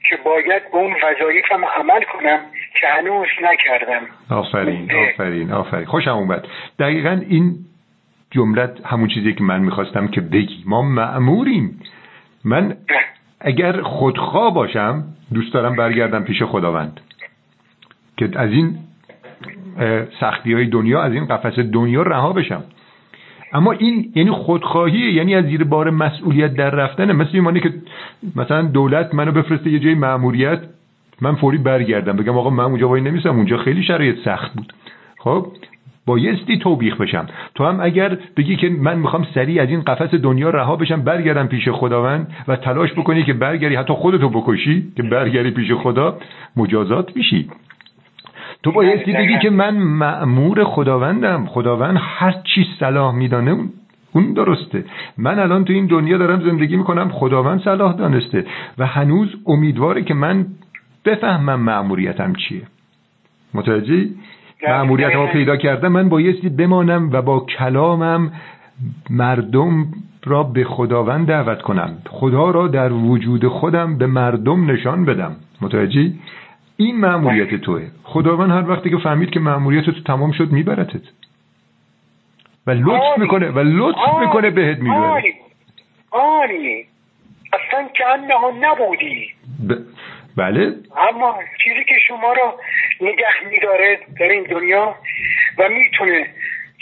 که 0.10 0.18
باید 0.18 0.72
به 0.72 0.78
اون 0.78 0.96
وظایفم 1.04 1.66
عمل 1.66 2.04
کنم 2.04 2.40
که 2.82 2.88
هنوز 2.88 3.28
نکردم. 3.44 4.08
آفرین 4.30 4.92
آفرین 4.92 5.52
آفرین. 5.52 5.86
خوشم 5.86 6.12
اومد. 6.12 6.48
دقیقا 6.80 7.22
این 7.30 7.56
جملت 8.32 8.86
همون 8.86 9.08
چیزی 9.08 9.34
که 9.34 9.44
من 9.44 9.60
می‌خواستم 9.60 10.08
که 10.08 10.22
بگی. 10.22 10.64
ما 10.66 10.82
معموریم 10.82 11.80
من 12.46 12.78
اگر 13.42 13.82
خودخواه 13.82 14.54
باشم 14.54 15.04
دوست 15.34 15.54
دارم 15.54 15.76
برگردم 15.76 16.24
پیش 16.24 16.44
خداوند. 16.44 17.02
که 18.18 18.30
از 18.36 18.50
این 18.52 18.76
سختی 20.20 20.54
های 20.54 20.66
دنیا 20.66 21.02
از 21.02 21.14
این 21.14 21.26
قفس 21.26 21.60
دنیا 21.60 22.02
رها 22.02 22.34
بشم. 22.34 22.64
اما 23.54 23.72
این 23.72 24.12
یعنی 24.16 24.32
خودخواهی 24.32 25.12
یعنی 25.12 25.36
از 25.36 25.46
زیر 25.46 25.64
بار 25.64 25.90
مسئولیت 25.90 26.54
در 26.54 26.70
رفتنه 26.70 27.14
مثل 27.14 27.30
این 27.34 27.60
که 27.60 27.74
مثلا 28.36 28.62
دولت 28.62 29.14
منو 29.14 29.32
بفرسته 29.32 29.70
یه 29.70 29.80
جای 29.80 29.96
مأموریت 29.96 30.60
من 31.22 31.36
فوری 31.36 31.58
برگردم. 31.58 32.16
بگم 32.16 32.38
آقا 32.38 32.50
من 32.50 32.64
اونجا 32.64 32.90
وای 32.90 33.02
نمیستم 33.02 33.36
اونجا 33.36 33.58
خیلی 33.58 33.84
شرایط 33.84 34.16
سخت 34.26 34.54
بود. 34.54 34.74
خب؟ 35.18 35.48
بایستی 36.06 36.58
توبیخ 36.58 37.02
بشم. 37.02 37.26
تو 37.56 37.66
هم 37.66 37.80
اگر 37.80 38.18
بگی 38.38 38.56
که 38.56 38.70
من 38.70 39.00
می‌خوام 39.00 39.28
سریع 39.36 39.62
از 39.62 39.70
این 39.70 39.82
قفس 39.82 40.14
دنیا 40.14 40.50
رها 40.50 40.76
بشم 40.76 41.02
برگردم 41.02 41.48
پیش 41.48 41.70
خداوند 41.70 42.36
و 42.48 42.56
تلاش 42.56 42.94
بکنی 42.94 43.24
که 43.24 43.34
برگردی 43.34 43.76
حتی 43.76 43.94
خودتو 43.94 44.30
بکشی 44.30 44.94
که 44.96 45.04
برگردی 45.04 45.52
پیش 45.52 45.72
خدا 45.72 46.18
مجازات 46.58 47.16
میشی. 47.16 47.50
تو 48.64 48.72
بایستی 48.72 49.14
بگی 49.14 49.40
که 49.40 49.50
من 49.50 49.78
معمور 49.78 50.64
خداوندم. 50.64 51.46
خداوند 51.46 51.98
هر 52.02 52.36
چی 52.44 52.66
صلاح 52.80 53.16
میدانه 53.16 53.58
اون 54.14 54.34
درسته. 54.34 54.86
من 55.18 55.40
الان 55.40 55.66
تو 55.66 55.74
این 55.74 55.86
دنیا 55.86 56.18
دارم 56.18 56.42
زندگی 56.42 56.76
می‌کنم 56.76 57.10
خداوند 57.10 57.62
صلاح 57.62 57.94
دانسته. 57.94 58.46
و 58.78 58.86
هنوز 58.86 59.36
امیدواره 59.46 60.04
که 60.04 60.14
من 60.14 60.46
بفهمم 61.06 61.60
معموریتم 61.60 62.34
چیه. 62.34 62.62
متوجهی؟ 63.54 64.10
معمولیت 64.68 65.16
ها 65.16 65.28
پیدا 65.28 65.58
کردم 65.58 65.88
من 65.88 66.10
بایستی 66.10 66.50
بمانم 66.50 67.10
و 67.12 67.22
با 67.22 67.40
کلامم 67.40 68.32
مردم 69.10 69.88
را 70.26 70.44
به 70.44 70.64
خداوند 70.64 71.28
دعوت 71.28 71.62
کنم. 71.62 71.98
خدا 72.10 72.52
را 72.52 72.68
در 72.68 72.94
وجود 72.94 73.48
خودم 73.48 73.98
به 73.98 74.08
مردم 74.08 74.72
نشان 74.72 75.06
بدم. 75.06 75.36
متوجهی؟ 75.62 76.20
این 76.78 76.98
معمولیت 76.98 77.56
توه. 77.56 77.88
خداوند 78.04 78.52
هر 78.52 78.70
وقتی 78.70 78.90
که 78.90 78.98
فهمید 78.98 79.30
که 79.30 79.40
معمولیت 79.40 79.86
تو 79.86 80.02
تمام 80.02 80.32
شد 80.32 80.52
میبرتت. 80.52 81.02
و 82.68 82.72
لطف 82.72 83.18
می‌کنه 83.18 83.50
و 83.50 83.60
لطف 83.60 84.20
می‌کنه 84.22 84.50
بهت 84.50 84.80
می‌بره. 84.80 85.24
آنی. 86.12 86.86
اصلا 87.54 87.88
که 87.94 88.04
نبودی. 88.62 89.28
ب... 89.70 89.74
بله. 90.38 90.74
اما 91.10 91.40
چیزی 91.64 91.84
که 91.84 91.96
شما 92.08 92.34
را 92.34 92.60
نگه 93.02 93.50
میداره 93.52 94.00
در 94.20 94.30
این 94.30 94.44
دنیا 94.44 94.96
و 95.58 95.70
می‌تونه 95.70 96.28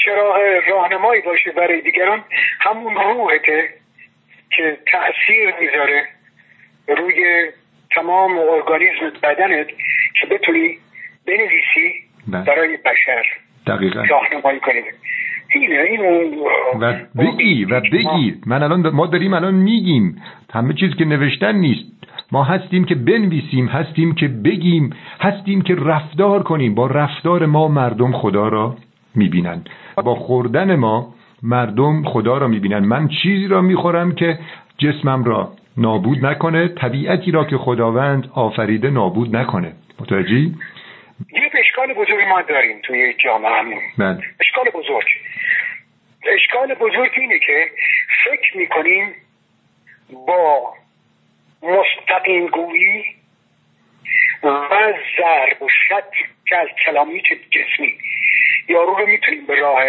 چراغ 0.05 0.37
راهنمایی 0.67 1.21
باشه 1.21 1.51
برای 1.51 1.81
دیگران 1.81 2.23
همون 2.59 2.95
روحته 2.95 3.69
که 4.51 4.77
تاثیر 4.91 5.53
می‌ذاره 5.61 6.05
روی 6.87 7.49
تمام 7.95 8.37
ارگانیزم 8.37 9.11
بدنت 9.23 9.67
که 10.21 10.27
بتونی 10.31 10.77
بنویسی. 11.27 11.93
برای 12.27 12.77
بشر 12.77 13.23
دقیقا. 13.67 14.03
راهنمایی 14.09 14.59
کنی. 14.59 14.81
اینه 15.53 15.79
اینو 15.79 16.45
و 16.79 16.93
بگی 17.17 17.65
و 17.65 17.79
بگی. 17.79 18.35
من 18.45 18.63
الان 18.63 18.89
ما 18.89 19.07
داریم 19.07 19.33
الان 19.33 19.53
میگیم. 19.53 20.21
همه 20.53 20.73
چیز 20.73 20.95
که 20.97 21.05
نوشتن 21.05 21.55
نیست. 21.55 21.85
ما 22.31 22.43
هستیم 22.43 22.85
که 22.85 22.95
بنویسیم 22.95 23.65
هستیم 23.65 24.15
که 24.15 24.27
بگیم 24.27 24.89
هستیم 25.21 25.61
که 25.61 25.75
رفتار 25.75 26.43
کنیم. 26.43 26.75
با 26.75 26.87
رفتار 26.87 27.45
ما 27.45 27.67
مردم 27.67 28.11
خدا 28.11 28.47
را 28.47 28.75
می‌بینن 29.15 29.63
با 29.95 30.15
خوردن 30.15 30.75
ما 30.75 31.13
مردم 31.43 32.03
خدا 32.03 32.37
را 32.37 32.47
می‌بینن 32.47 32.79
من 32.79 33.07
چیزی 33.07 33.47
را 33.47 33.61
می‌خورم 33.61 34.15
که 34.15 34.39
جسمم 34.77 35.23
را 35.23 35.51
نابود 35.77 36.25
نکنه 36.25 36.67
طبیعتی 36.67 37.31
را 37.31 37.43
که 37.43 37.57
خداوند 37.57 38.31
آفریده 38.33 38.89
نابود 38.89 39.35
نکنه. 39.35 39.73
متوجهی؟ 39.99 40.55
یک 41.31 41.53
اشکال 41.59 41.93
بزرگی 41.93 42.25
ما 42.29 42.41
داریم 42.41 42.77
توی 42.83 43.13
جامعه. 43.23 43.51
بله. 43.97 44.19
اشکال 44.39 44.65
بزرگ. 44.73 45.07
اشکال 46.33 46.73
بزرگ 46.73 47.11
اینه 47.17 47.39
که 47.39 47.65
فکر 48.25 48.57
می‌کنیم 48.57 49.05
با 50.27 50.73
مستقیم 51.61 52.47
گویی 52.47 53.05
و 54.43 54.47
ضرب 55.17 55.61
و 55.61 55.67
شد 55.87 56.03
که 56.47 56.57
از 56.57 56.67
کلامی 56.85 57.21
جسمی. 57.51 57.93
یارو 58.67 58.95
رو 58.95 59.05
می‌تونیم 59.05 59.45
به 59.45 59.55
راه 59.59 59.83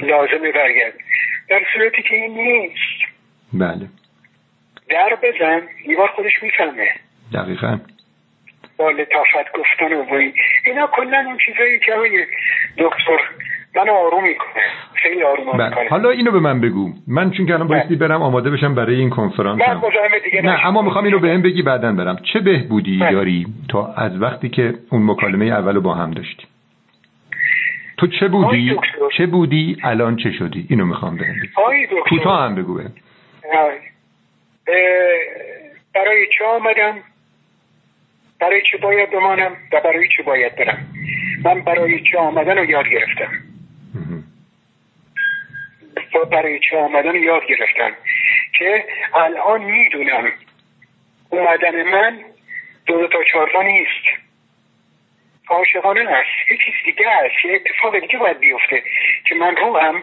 لازمه 0.00 0.52
برگرد 0.52 0.94
در 1.48 1.62
صورتی 1.74 2.02
که 2.02 2.14
این 2.14 2.34
نیست. 2.34 3.04
بله. 3.52 3.88
در 4.88 5.16
بزن 5.22 5.68
یه 5.86 6.06
خودش 6.16 6.42
می‌فهمه. 6.42 6.88
دقیقا. 7.34 7.78
با 8.76 8.90
لطافت 8.90 9.52
گفتن 9.52 9.92
و 9.92 10.04
بایی 10.04 10.34
اینا 10.66 10.86
کلا 10.86 11.24
اون 11.26 11.38
چیزایی 11.46 11.78
که 11.78 11.92
دکتر 12.78 13.18
من 13.74 13.88
آروم 13.88 14.24
می‌کنه. 14.24 14.62
خیلی 15.04 15.22
آروم 15.22 15.52
بله. 15.52 15.68
می‌کنه. 15.68 15.88
حالا 15.88 16.10
اینو 16.10 16.30
به 16.30 16.40
من 16.40 16.60
بگو. 16.60 16.92
من 17.08 17.30
چون 17.30 17.46
که 17.46 17.54
الان 17.54 17.68
بله. 17.68 17.76
بایستی 17.76 17.96
برم 17.96 18.22
آماده 18.22 18.50
بشم 18.50 18.74
برای 18.74 18.94
این 18.94 19.10
کنفرانس 19.10 19.62
نه 20.42 20.66
اما 20.66 20.82
می‌خوام 20.82 21.04
اینو 21.04 21.18
به 21.18 21.28
هم 21.28 21.42
بگی 21.42 21.62
بعدا 21.62 21.92
برم. 21.92 22.16
چه 22.32 22.40
بهبودی 22.40 22.98
بله. 22.98 23.12
داری 23.12 23.46
تا 23.68 23.94
از 23.96 24.22
وقتی 24.22 24.48
که 24.48 24.74
اون 24.90 25.02
مکالمه 25.10 25.44
اولو 25.44 25.80
با 25.80 25.94
هم 25.94 26.10
داشتی؟ 26.10 26.44
تو 27.96 28.06
چه 28.06 28.28
بودی؟ 28.28 28.78
چه 29.16 29.26
بودی؟ 29.26 29.76
الان 29.82 30.16
چه 30.16 30.32
شدی؟ 30.32 30.66
اینو 30.70 30.84
می‌خوام 30.84 31.16
بهم 31.16 31.34
بگی. 31.42 31.86
کوتاه 32.08 32.44
هم 32.44 32.54
بگو 32.54 32.74
بهم. 32.74 32.92
برای 35.94 36.26
چه 36.38 36.44
آمدم؟ 36.44 36.94
برای 38.40 38.62
چه 38.70 38.78
باید 38.78 39.10
بمانم 39.10 39.50
و 39.72 39.80
برای 39.84 40.08
چه 40.16 40.22
باید 40.22 40.56
برم؟ 40.56 40.78
من 41.44 41.60
برای 41.60 42.00
چه 42.00 42.18
آمدن 42.18 42.58
رو 42.58 42.64
یاد 42.64 42.88
گرفتم. 42.88 43.30
برای 46.24 46.60
چه 46.70 46.76
آمدن 46.76 47.14
یاد 47.14 47.46
گرفتم 47.46 47.96
که 48.58 48.84
الان 49.14 49.62
می‌دونم 49.64 50.32
اومدن 51.30 51.82
من 51.82 52.20
دو 52.86 53.08
تا 53.08 53.18
چهارتا 53.32 53.62
نیست. 53.62 54.24
عاشقانه 55.48 56.10
است. 56.10 56.50
یه 56.50 56.56
چیز 56.56 56.74
دیگه 56.84 57.08
است. 57.08 57.44
یه 57.44 57.54
اتفاق 57.54 57.98
دیگه 57.98 58.18
باید 58.18 58.38
بیفته 58.38 58.82
که 59.26 59.34
من 59.34 59.56
روحم 59.56 60.02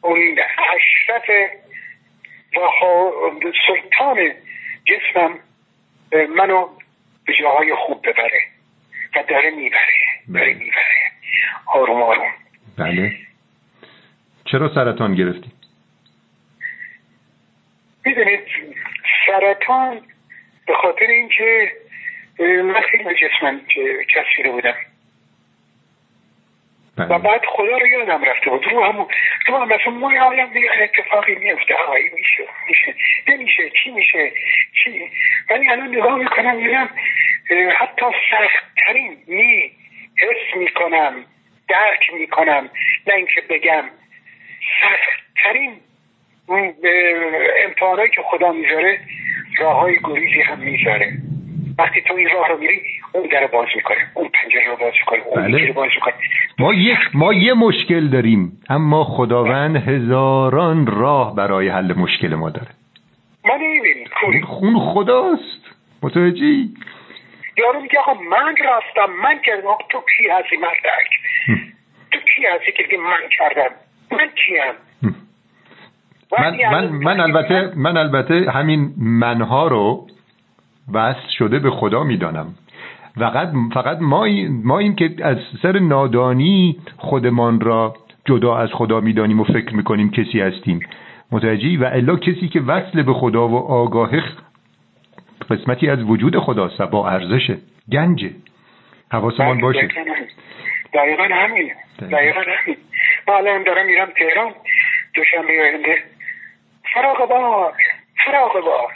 اون 0.00 0.38
اشرف 0.76 1.30
و 2.56 2.60
سلطان 3.66 4.32
جسمم 4.84 5.38
منو 6.36 6.68
به 7.26 7.34
جاهای 7.40 7.74
خوب 7.74 8.08
ببره 8.08 8.42
و 9.16 9.22
داره 9.28 9.50
می‌بره. 9.50 9.80
داره 10.34 10.44
بله. 10.44 10.54
می‌بره. 10.54 11.10
آروم 11.66 12.02
آروم. 12.02 12.32
بله. 12.78 13.27
چرا 14.52 14.74
سرطان 14.74 15.14
گرفتی؟ 15.14 15.52
می‌دونید 18.06 18.40
سرطان 19.26 20.00
به 20.66 20.74
خاطر 20.74 21.06
اینکه 21.06 21.72
من 22.40 22.80
خیلی 22.90 23.04
جسمم 23.04 23.60
چسبیده 24.14 24.50
بودم. 24.50 24.74
بله. 26.96 27.08
و 27.08 27.18
بعد 27.18 27.44
خدا 27.46 27.78
رو 27.78 27.86
یادم 27.86 28.24
رفته 28.24 28.50
بود. 28.50 28.64
رو 28.64 28.84
همون 28.84 29.06
رو 29.46 29.56
هم 29.56 29.68
مثلا 29.68 29.92
ما 29.92 30.12
عالم 30.12 30.52
دیگه 30.52 30.68
اتفاقی 30.82 31.34
میفته 31.34 31.74
هایی 31.88 32.10
میشه 32.14 32.48
میشه. 32.68 32.94
نمیشه 33.28 33.70
چی 33.70 33.90
میشه 33.90 34.32
چی؟ 34.84 35.10
ولی 35.50 35.68
الان 35.68 35.88
نگاه 35.88 36.18
می‌کنم 36.18 36.56
میرم 36.56 36.90
حتی 37.78 38.06
سختترین 38.30 39.16
می 39.26 39.70
حس 40.18 40.56
می‌کنم 40.56 41.24
درک 41.68 42.12
می‌کنم. 42.12 42.70
نه 43.06 43.14
اینکه 43.14 43.40
بگم. 43.40 43.84
سختترین 44.80 45.72
امتحانهایی 47.66 48.10
که 48.10 48.22
خدا 48.22 48.52
می‌ذاره 48.52 48.98
راه 49.58 49.80
های 49.80 49.98
گریزی 50.04 50.40
هم 50.40 50.58
می‌ذاره. 50.58 51.12
وقتی 51.78 52.02
تو 52.02 52.14
این 52.14 52.28
راه 52.28 52.48
رو 52.48 52.58
میری 52.58 52.80
اون 53.12 53.28
در 53.32 53.46
باز 53.46 53.68
می‌کنه 53.76 54.10
اون 54.14 54.28
پنجره 54.28 54.70
رو 54.70 54.76
باز 54.76 54.92
می‌کنه 55.00 55.22
اون 55.26 55.52
بله. 55.52 55.72
باز 55.72 55.90
می‌کنه. 55.94 56.14
ما 56.58 56.74
یک 56.74 56.98
ما 57.14 57.32
یه 57.32 57.54
مشکل 57.54 58.08
داریم 58.08 58.60
اما 58.70 59.04
خداوند 59.04 59.88
هزاران 59.88 60.86
راه 60.86 61.36
برای 61.36 61.68
حل 61.68 61.92
مشکل 61.92 62.34
ما 62.34 62.50
داره. 62.50 62.68
ما 63.44 63.56
نمی‌بینیم. 63.56 64.08
خون 64.44 64.78
خداست. 64.78 65.74
متوجهی؟ 66.02 66.68
یارو 67.56 67.80
میگه 67.80 67.98
آقا 67.98 68.14
من 68.14 68.54
رفتم 68.64 69.12
من 69.22 69.38
کردم. 69.38 69.62
تو 69.90 70.04
کی 70.16 70.28
هستی؟ 70.28 70.56
مردک 70.56 71.10
تو 72.12 72.18
کی 72.18 72.46
هستی 72.46 72.72
که 72.72 72.96
من 72.96 73.28
کردم؟ 73.38 73.70
من 74.12 74.28
کیم؟ 74.44 75.12
من, 76.38 76.56
من, 76.72 76.88
من 76.88 77.20
البته 77.20 77.72
من 77.76 77.96
البته 77.96 78.50
همین 78.50 78.94
منها 78.98 79.68
رو 79.68 80.06
وصل 80.92 81.28
شده 81.38 81.58
به 81.58 81.70
خدا 81.70 82.04
می‌دانم. 82.04 82.46
فقط 83.18 83.52
فقط 83.74 83.98
ما 84.00 84.26
ما 84.64 84.78
این 84.78 84.96
که 84.96 85.14
از 85.22 85.36
سر 85.62 85.78
نادانی 85.78 86.76
خودمان 86.96 87.60
را 87.60 87.94
جدا 88.24 88.56
از 88.56 88.68
خدا 88.72 89.00
می‌دانیم 89.00 89.40
و 89.40 89.44
فکر 89.44 89.74
می‌کنیم 89.74 90.10
کسی 90.10 90.40
هستیم. 90.40 90.80
متوجهی؟ 91.32 91.76
و 91.76 91.84
الا 91.84 92.16
کسی 92.16 92.48
که 92.48 92.60
وصل 92.60 93.02
به 93.02 93.12
خدا 93.12 93.48
و 93.48 93.56
آگاه 93.56 94.10
قسمتی 95.50 95.88
از 95.88 96.02
وجود 96.02 96.38
خداست 96.38 96.82
با 96.82 97.08
ارزشه. 97.08 97.58
گنجه. 97.92 98.30
حواسمان 99.10 99.56
بله، 99.56 99.62
باشه 99.62 99.88
دقیقا 100.94 101.24
همین 101.30 101.70
دقیقا 102.10 102.40
همین 102.40 102.76
ما 103.28 103.36
الان 103.36 103.62
دارم 103.62 103.86
میرم 103.86 104.08
تهران. 104.16 104.52
دوشنبه 105.14 105.62
آینده. 105.62 106.02
فراغ 106.94 107.28
بار 107.28 107.72
فراغ 108.24 108.64
بار. 108.64 108.92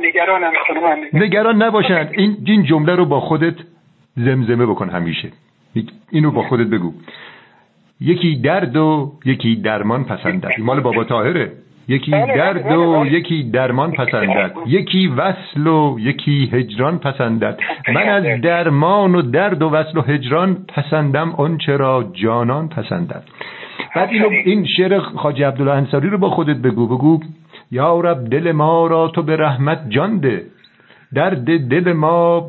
نگرانم 0.00 0.52
نگران 1.12 1.62
نباشند. 1.62 2.10
این 2.12 2.36
این 2.46 2.64
جمله 2.64 2.94
رو 2.94 3.04
با 3.04 3.20
خودت 3.20 3.54
زمزمه 4.16 4.66
بکن 4.66 4.90
همیشه. 4.90 5.28
اینو 6.10 6.30
با 6.30 6.42
خودت 6.42 6.66
بگو. 6.66 6.92
یکی 8.00 8.40
درد 8.44 8.76
و 8.76 9.12
یکی 9.24 9.56
درمان 9.56 10.04
پسندد. 10.04 10.50
مال 10.58 10.80
بابا 10.80 11.04
تاهره 11.04 11.52
یکی 11.88 12.10
بله، 12.10 12.26
بله، 12.26 12.36
درد 12.36 12.72
و 12.72 13.00
بله، 13.00 13.12
یکی 13.12 13.50
درمان 13.50 13.92
پسندد. 13.92 14.52
یکی 14.66 15.06
وصل 15.06 15.66
و 15.66 15.96
یکی 16.00 16.50
هجران 16.52 16.98
پسندد. 16.98 17.58
من 17.88 18.08
از 18.08 18.40
درمان 18.42 19.14
و 19.14 19.22
درد 19.22 19.62
و 19.62 19.68
وصل 19.68 19.98
و 19.98 20.02
هجران 20.02 20.56
پسندم 20.68 21.34
اون 21.38 21.58
چرا 21.58 22.10
جانان 22.12 22.68
پسندد. 22.68 23.22
بعد 23.96 24.08
اینو 24.08 24.28
این 24.28 24.66
شعر 24.76 24.98
خاجی 24.98 25.42
عبدالله 25.42 25.74
انصاری 25.74 26.08
رو 26.08 26.18
با 26.18 26.30
خودت 26.30 26.56
بگو 26.56 26.86
بگو. 26.86 27.20
یا 27.70 28.00
رب 28.00 28.30
دل 28.30 28.52
ما 28.52 28.86
را 28.86 29.08
تو 29.08 29.22
به 29.22 29.36
رحمت 29.36 29.90
جان 29.90 30.18
ده. 30.18 30.42
درد 31.14 31.68
دل 31.68 31.92
ما 31.92 32.40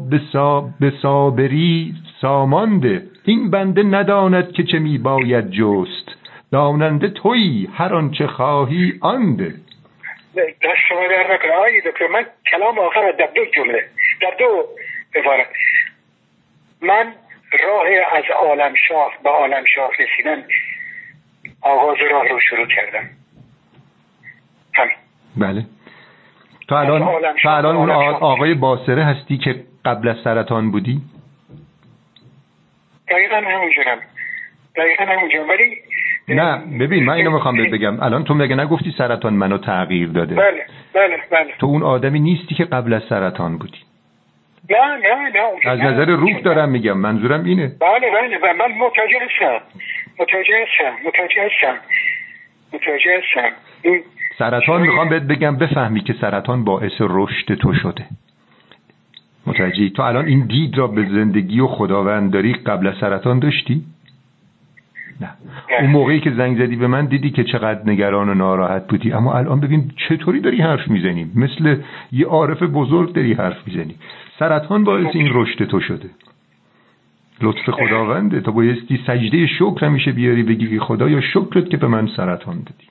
به 0.80 0.92
صابری 1.02 1.94
سامانده 2.22 3.04
این 3.26 3.52
بنده 3.52 3.84
نداند 3.84 4.52
که 4.52 4.64
چه 4.64 4.80
می 4.80 4.98
باید 4.98 5.50
جست. 5.50 6.07
داننده 6.52 7.10
تویی 7.10 7.70
هر 7.74 7.96
آنچه 7.96 8.28
خواهی 8.28 8.94
آنده 9.02 9.54
دست 10.38 10.80
شما 10.90 11.08
در 11.08 11.34
نکنه. 11.34 11.52
آقای 11.52 11.82
دکتر 11.82 12.08
من 12.08 12.26
کلام 12.52 12.80
آخر 12.80 13.12
در 13.12 13.30
دو 13.36 13.46
جمله 13.46 13.84
در 14.22 14.34
دو 14.40 14.68
عبارت. 15.16 15.48
من 16.82 17.14
راه 17.64 17.88
از 18.18 18.24
عالم 18.44 18.74
شاه 18.88 19.14
به 19.24 19.30
عالم 19.30 19.64
شاه 19.76 19.90
رسیدن 20.00 20.44
آغاز 21.62 21.98
راه 22.12 22.28
رو 22.28 22.40
شروع 22.40 22.68
کردم. 22.68 23.10
همین. 24.74 24.96
بله. 25.38 25.66
تو 26.68 26.76
الان 26.76 27.34
تو 27.42 27.50
الان 27.50 27.76
اون 27.76 27.90
آقای 27.90 28.54
باسره 28.54 29.04
هستی 29.04 29.38
که 29.38 29.56
قبل 29.86 30.08
از 30.08 30.18
سرطان 30.24 30.72
بودی؟ 30.72 31.02
دقیقا 33.08 33.36
همونجورم 33.36 34.00
دقیقا 34.76 35.04
همونجورم 35.04 35.50
ولی 35.50 35.82
نه 36.30 36.58
ببین 36.80 37.06
من 37.06 37.14
اینو 37.14 37.32
می‌خوام 37.32 37.58
بهت 37.58 37.72
بگم. 37.72 38.04
الان 38.04 38.24
تو 38.24 38.34
مگه 38.34 38.56
نگفتی 38.56 38.94
سرطان 38.98 39.34
منو 39.34 39.58
تغییر 39.58 40.08
داده؟ 40.10 40.36
بله 40.36 40.66
بله 40.94 41.18
بله. 41.32 41.54
تو 41.60 41.66
اون 41.68 41.84
آدمی 41.84 42.20
نیستی 42.20 42.56
که 42.56 42.66
قبل 42.66 42.94
از 42.94 43.02
سرطان 43.10 43.58
بودی. 43.58 43.78
نه 44.70 44.78
نه 44.78 45.30
نه 45.30 45.72
از 45.72 45.80
نظر 45.80 46.06
روح 46.06 46.40
دارم 46.40 46.70
میگم 46.70 46.98
منظورم 46.98 47.44
اینه. 47.44 47.68
بله 47.68 48.12
بله 48.12 48.54
من 48.54 48.78
متوجه 48.78 49.18
هستم 49.26 49.66
متوجه 50.20 50.54
هستم 50.64 51.08
متوجه 51.08 51.42
هستم 51.46 51.80
متوجه 52.74 53.12
هستم 53.18 53.56
سرطان 54.38 54.82
می‌خوام 54.82 55.10
بهت 55.10 55.24
بگم 55.24 55.58
بفهمی 55.58 56.02
که 56.02 56.14
سرطان 56.22 56.64
باعث 56.64 56.92
رشد 57.00 57.54
تو 57.54 57.74
شده. 57.74 58.06
متوجهی؟ 59.48 59.90
تو 59.90 60.02
الان 60.02 60.26
این 60.26 60.46
دید 60.48 60.78
را 60.78 60.88
به 60.88 61.02
زندگی 61.02 61.60
و 61.60 61.68
خداوند 61.68 62.32
داری 62.32 62.54
قبل 62.54 62.88
از 62.88 62.96
سرطان 63.02 63.40
داشتی؟ 63.40 63.82
نه. 65.22 65.30
اون 65.80 65.90
موقعی 65.90 66.20
که 66.20 66.32
زنگ 66.32 66.58
زدی 66.58 66.76
به 66.76 66.88
من 66.88 67.06
دیدی 67.06 67.30
که 67.30 67.44
چقدر 67.44 67.82
نگران 67.86 68.30
و 68.30 68.34
ناراحت 68.34 68.88
بودی. 68.88 69.12
اما 69.12 69.34
الان 69.34 69.60
ببین 69.60 69.92
چطوری 70.10 70.40
داری 70.40 70.62
حرف 70.62 70.88
می‌زنی؟ 70.88 71.32
مثل 71.36 71.78
یه 72.12 72.26
عارف 72.26 72.64
بزرگ 72.64 73.14
داری 73.14 73.34
حرف 73.34 73.68
می‌زنی. 73.68 73.96
سرطان 74.40 74.84
باعث 74.84 75.16
این 75.16 75.30
رشد 75.32 75.66
تو 75.66 75.80
شده. 75.80 76.10
لطف 77.42 77.70
خداونده. 77.70 78.42
تو 78.42 78.52
بایستی 78.52 79.00
سجده 79.08 79.48
شکر 79.48 79.86
همیشه 79.86 80.12
بیاری 80.12 80.44
بگی 80.44 80.80
خدا 80.80 81.10
یا 81.10 81.22
شکرت 81.22 81.70
که 81.70 81.78
به 81.78 81.88
من 81.88 82.08
سرطان 82.08 82.56
دادی. 82.56 82.88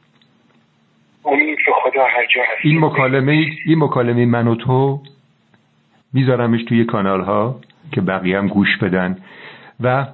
خدا 1.82 2.04
هر 2.04 2.26
جا 2.34 2.42
این 2.62 2.84
مکالمه 2.84 3.32
این 3.66 3.78
مکالمه 3.78 4.26
من 4.26 4.48
و 4.48 4.54
تو 4.54 5.00
میذارمش 6.12 6.64
توی 6.64 6.84
کانال 6.84 7.20
ها 7.20 7.60
که 7.92 8.00
بقیه 8.00 8.38
هم 8.38 8.48
گوش 8.48 8.76
بدن. 8.76 9.16
و 9.80 10.06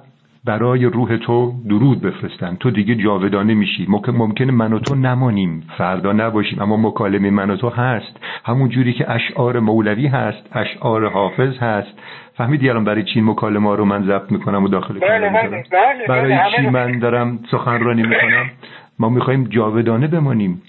برای 0.45 0.85
روح 0.85 1.17
تو 1.17 1.53
درود 1.69 2.01
بفرستن. 2.01 2.55
تو 2.55 2.71
دیگه 2.71 2.95
جاودانه 2.95 3.53
میشی. 3.53 3.87
ممکنه 4.07 4.51
من 4.51 4.73
و 4.73 4.79
تو 4.79 4.95
نمانیم. 4.95 5.63
فردا 5.77 6.11
نباشیم. 6.13 6.61
اما 6.61 6.77
مکالمه 6.77 7.29
من 7.29 7.49
و 7.49 7.55
تو 7.55 7.69
هست. 7.69 8.19
همون 8.45 8.69
جوری 8.69 8.93
که 8.93 9.11
اشعار 9.11 9.59
مولوی 9.59 10.07
هست 10.07 10.55
اشعار 10.55 11.09
حافظ 11.09 11.57
هست. 11.57 11.99
فهمیدی 12.37 12.69
الان 12.69 12.83
برای 12.83 13.03
چی 13.03 13.21
مکالمه 13.21 13.75
رو 13.75 13.85
من 13.85 14.03
ضبط 14.03 14.31
می‌کنم 14.31 14.63
و 14.63 14.67
داخل 14.67 14.99
بله 14.99 15.29
بله 15.29 15.63
بله 15.71 16.07
برای 16.07 16.35
بله 16.35 16.51
چی 16.55 16.69
من 16.69 16.99
دارم 16.99 17.39
سخنرانی 17.51 18.01
می‌کنم؟ 18.03 18.51
ما 18.99 19.09
می‌خوایم 19.09 19.43
جاودانه 19.43 20.07
بمانیم. 20.07 20.61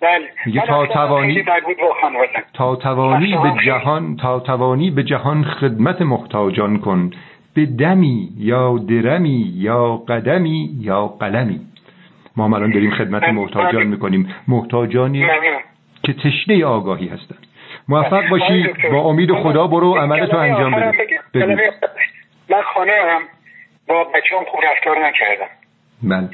بله. 0.00 0.66
تا 0.66 0.86
توانی 0.86 1.44
تا 2.54 2.76
توانی 2.76 3.36
به 3.42 3.52
جهان 3.66 4.16
تا 4.16 4.40
توانی 4.40 4.90
به 4.90 5.02
جهان 5.02 5.44
خدمت 5.44 6.02
محتاجان 6.02 6.78
کن. 6.78 7.10
به 7.56 7.66
دمی 7.66 8.28
یا 8.36 8.78
درمی 8.78 9.52
یا 9.56 9.96
قدمی 9.96 10.70
یا 10.80 11.06
قلمی. 11.06 11.60
ما 12.36 12.44
هم 12.44 12.52
الان 12.52 12.70
داریم 12.70 12.90
خدمت 12.90 13.22
محتاجان. 13.22 13.86
می‌کنیم. 13.86 14.34
محتاجانی. 14.48 15.26
که 16.02 16.12
تشنه 16.12 16.64
آگاهی 16.64 17.08
هستن. 17.08 17.36
موفق 17.88 18.28
باشی 18.28 18.68
با 18.92 19.00
امید 19.00 19.32
خدا 19.32 19.66
برو 19.66 19.94
عمل 19.94 20.26
تو 20.26 20.36
انجام 20.36 20.72
بده. 21.34 21.72
من 22.48 22.62
خانه 22.62 22.92
هم 22.92 23.22
با 23.88 24.04
بچه 24.04 24.36
هم 24.38 24.44
خوب 24.44 24.60
رفتار 24.64 25.06
نکردم. 25.06 25.48
بله. 26.02 26.28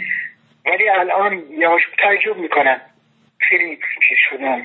ولی 0.66 0.88
الان 0.88 1.42
یواش 1.58 1.82
تعجب 1.98 2.37
می‌کنم. 2.37 2.76
خیلی 3.38 3.76
چیز 4.08 4.18
شدم. 4.30 4.62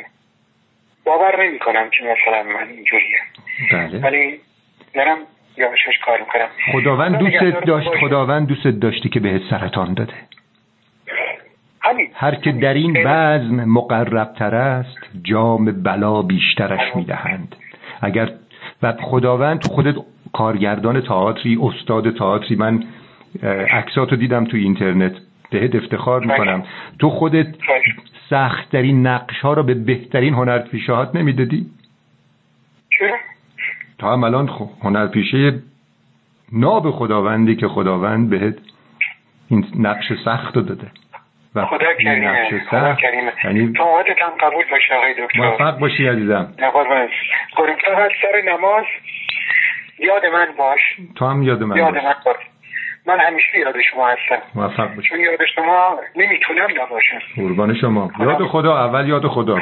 باور 1.06 1.48
نمی 1.48 1.60
کنم 1.60 1.90
که 1.90 2.04
مثلا 2.04 2.44
من 2.44 2.68
اینجوریه 2.68 3.20
بله. 3.72 4.00
ولی 4.00 4.40
دارم 4.94 5.18
یواشش 5.58 6.00
کار 6.06 6.20
می‌کنم. 6.20 6.48
خداوند 6.74 7.18
دوست 7.18 7.66
داشت 7.66 7.90
خداوند 8.02 8.48
دوست 8.48 8.68
داشتی 8.68 9.10
که 9.10 9.20
بهت 9.20 9.42
سرطان 9.50 9.94
داده. 9.94 10.14
همین. 11.82 12.08
هر 12.14 12.36
که 12.36 12.52
در 12.52 12.74
این 12.74 12.94
بزم 12.94 13.64
مقربتر 13.66 14.56
است 14.56 14.98
جام 15.24 15.66
بلا 15.84 16.22
بیشترش 16.22 16.96
می‌دهند. 16.96 17.56
اگر 18.02 18.30
و 18.84 18.94
خداوند 19.02 19.60
تو 19.60 19.70
خودت 19.70 19.96
کارگردان 20.34 21.02
تئاتری 21.02 21.60
استاد 21.62 22.18
تئاتری 22.18 22.56
من 22.56 22.84
عکساتو 23.72 24.16
دیدم 24.16 24.46
تو 24.46 24.58
اینترنت. 24.58 25.14
بهت 25.52 25.76
افتخار 25.76 26.22
می‌کنم. 26.22 26.64
تو 27.00 27.10
خودت 27.10 27.48
سختترین 28.30 29.08
نقش 29.08 29.40
ها 29.40 29.54
رو 29.54 29.64
به 29.64 29.74
بهترین 29.74 30.34
هنرپیشهات 30.34 31.16
نمی‌دادی؟ 31.16 31.66
چرا؟ 33.00 33.18
تا 34.00 34.14
هم 34.14 34.24
الان 34.24 34.50
هنرپیشه 34.84 35.54
ناب 36.52 36.92
خداوندی 36.92 37.56
که 37.56 37.68
خداوند 37.68 38.30
بهت 38.30 38.56
این 39.50 39.66
نقش 39.80 40.14
سخت 40.26 40.56
رو 40.56 40.62
داده. 40.62 40.88
و 41.56 41.66
خدا 41.66 41.94
کریمه 41.94 42.62
خدا 42.70 42.96
کریمه 42.96 43.34
یعنی 43.44 43.62
هم 43.64 44.30
قبول 44.42 44.66
باشه 44.72 44.94
آقای 44.94 45.14
دکتر. 45.14 45.40
موفق 45.40 45.80
باشی 45.80 46.08
عزیزم. 46.08 46.54
فقط 47.86 48.12
سر 48.22 48.52
نماز. 48.52 48.84
یاد 50.00 50.26
من 50.26 50.48
باش. 50.58 50.80
تو 51.16 51.26
هم 51.26 51.44
یاد 51.44 51.64
من 51.64 51.78
یاد 51.78 51.96
من 51.96 52.14
باش. 52.26 52.36
من 53.08 53.20
همیشه 53.20 53.60
یاد 53.60 53.76
شما 53.92 54.08
هستم. 54.08 54.42
موفق 54.56 54.96
باشی. 54.96 55.10
چون 55.10 55.20
یاد 55.20 55.46
شما 55.56 56.00
نمی‌تونم 56.16 56.68
نباشم. 56.82 57.20
قربان 57.36 57.76
شما. 57.76 58.12
یاد 58.20 58.44
خدا 58.48 58.78
اول 58.78 59.08
یاد 59.10 59.28
خدا. 59.28 59.58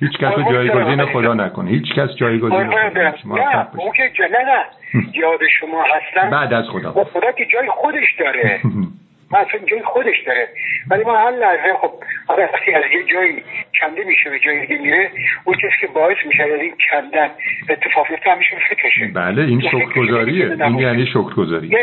هیچ 0.00 0.12
کس 0.12 0.32
رو 0.36 0.52
جایگزین 0.52 1.04
خدا 1.04 1.34
نکنه 1.34 1.70
هیچ 1.70 1.94
کس 1.96 2.16
جایگزین 2.16 2.70
خدا 2.70 2.88
نه 2.88 3.66
اون 3.76 3.92
که 3.92 4.28
نه 4.30 4.38
نه. 4.38 4.64
یاد 5.14 5.40
شما 5.60 5.82
هستم. 5.82 6.30
بعد 6.30 6.52
از 6.52 6.64
خدا 6.68 6.92
خب 6.92 7.02
خدا 7.02 7.32
که 7.32 7.46
جای 7.46 7.68
خودش 7.68 8.14
داره. 8.18 8.60
مثلا 9.30 9.60
جای 9.70 9.82
خودش 9.82 10.16
داره. 10.26 10.48
ولی 10.90 11.04
ما 11.04 11.16
هر 11.16 11.30
لحظه 11.30 11.74
خب 11.80 11.92
آره 12.28 12.50
وقتی 12.54 12.72
از 12.72 12.82
یه 12.92 13.04
جایی 13.12 13.42
کنده 13.80 14.04
میشه 14.04 14.30
به 14.30 14.38
جای 14.38 14.66
دیگه 14.66 14.82
میره 14.82 15.10
اون 15.44 15.56
کسی 15.56 15.80
که 15.80 15.86
باعث 15.86 16.16
میشه 16.26 16.42
از 16.42 16.60
این 16.60 16.74
کندن 16.90 17.30
اتفاق 17.68 18.08
بیفته 18.08 18.30
همیشه 18.30 18.56
فکرشه. 18.70 19.06
بله 19.14 19.42
این 19.42 19.60
شکرگزاریه. 19.60 20.64
این 20.64 20.78
یعنی 20.78 21.06
شکرگزاری 21.06 21.76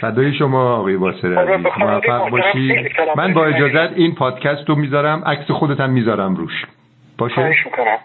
فدای 0.00 0.32
شما 0.32 0.76
آقای 0.76 0.96
باسر 0.96 1.34
عزیز. 1.34 1.66
موفق 1.78 2.30
باشی. 2.30 2.86
من 3.16 3.32
با 3.32 3.46
اجازت 3.46 3.92
این 3.96 4.14
پادکست 4.14 4.68
رو 4.68 4.74
می‌ذارم. 4.74 5.22
عکس 5.26 5.50
خودت 5.50 5.80
هم 5.80 5.90
می‌ذارم 5.90 6.34
روش. 6.34 6.64
باشه؟ 7.18 7.54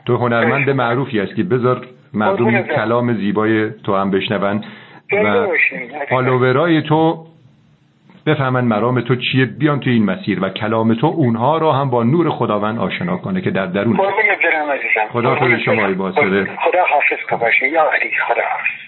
تو 0.06 0.18
هنرمند 0.18 0.70
معروفی 0.70 1.20
هستی. 1.20 1.44
بذار 1.44 1.82
مردم 2.14 2.62
کلام 2.62 3.14
زیبای 3.14 3.70
تو 3.86 3.96
هم 3.96 4.12
بشنون 4.12 4.64
و 5.12 5.48
فالوورای 6.10 6.82
تو 6.82 7.26
بفهمن 8.26 8.66
مرام 8.66 9.02
تو 9.02 9.16
چیه. 9.16 9.46
بیان 9.46 9.80
تو 9.80 9.90
این 9.90 10.06
مسیر 10.06 10.44
و 10.44 10.50
کلام 10.50 10.94
تو 10.94 11.08
اونها 11.08 11.58
رو 11.58 11.72
هم 11.72 11.90
با 11.90 12.04
نور 12.04 12.30
خداوند 12.30 12.80
آشنا 12.80 13.18
کنه 13.18 13.42
که 13.42 13.52
در 13.52 13.66
درون. 13.66 13.98
خدا 15.10 15.36
خدا 15.36 15.60
شما 15.60 15.86
ای 15.88 15.96
خدا 16.60 16.84
حافظ 16.84 17.18
یا 17.72 17.82
علی 17.82 18.12
خدا 18.28 18.42
حافظ 18.52 18.87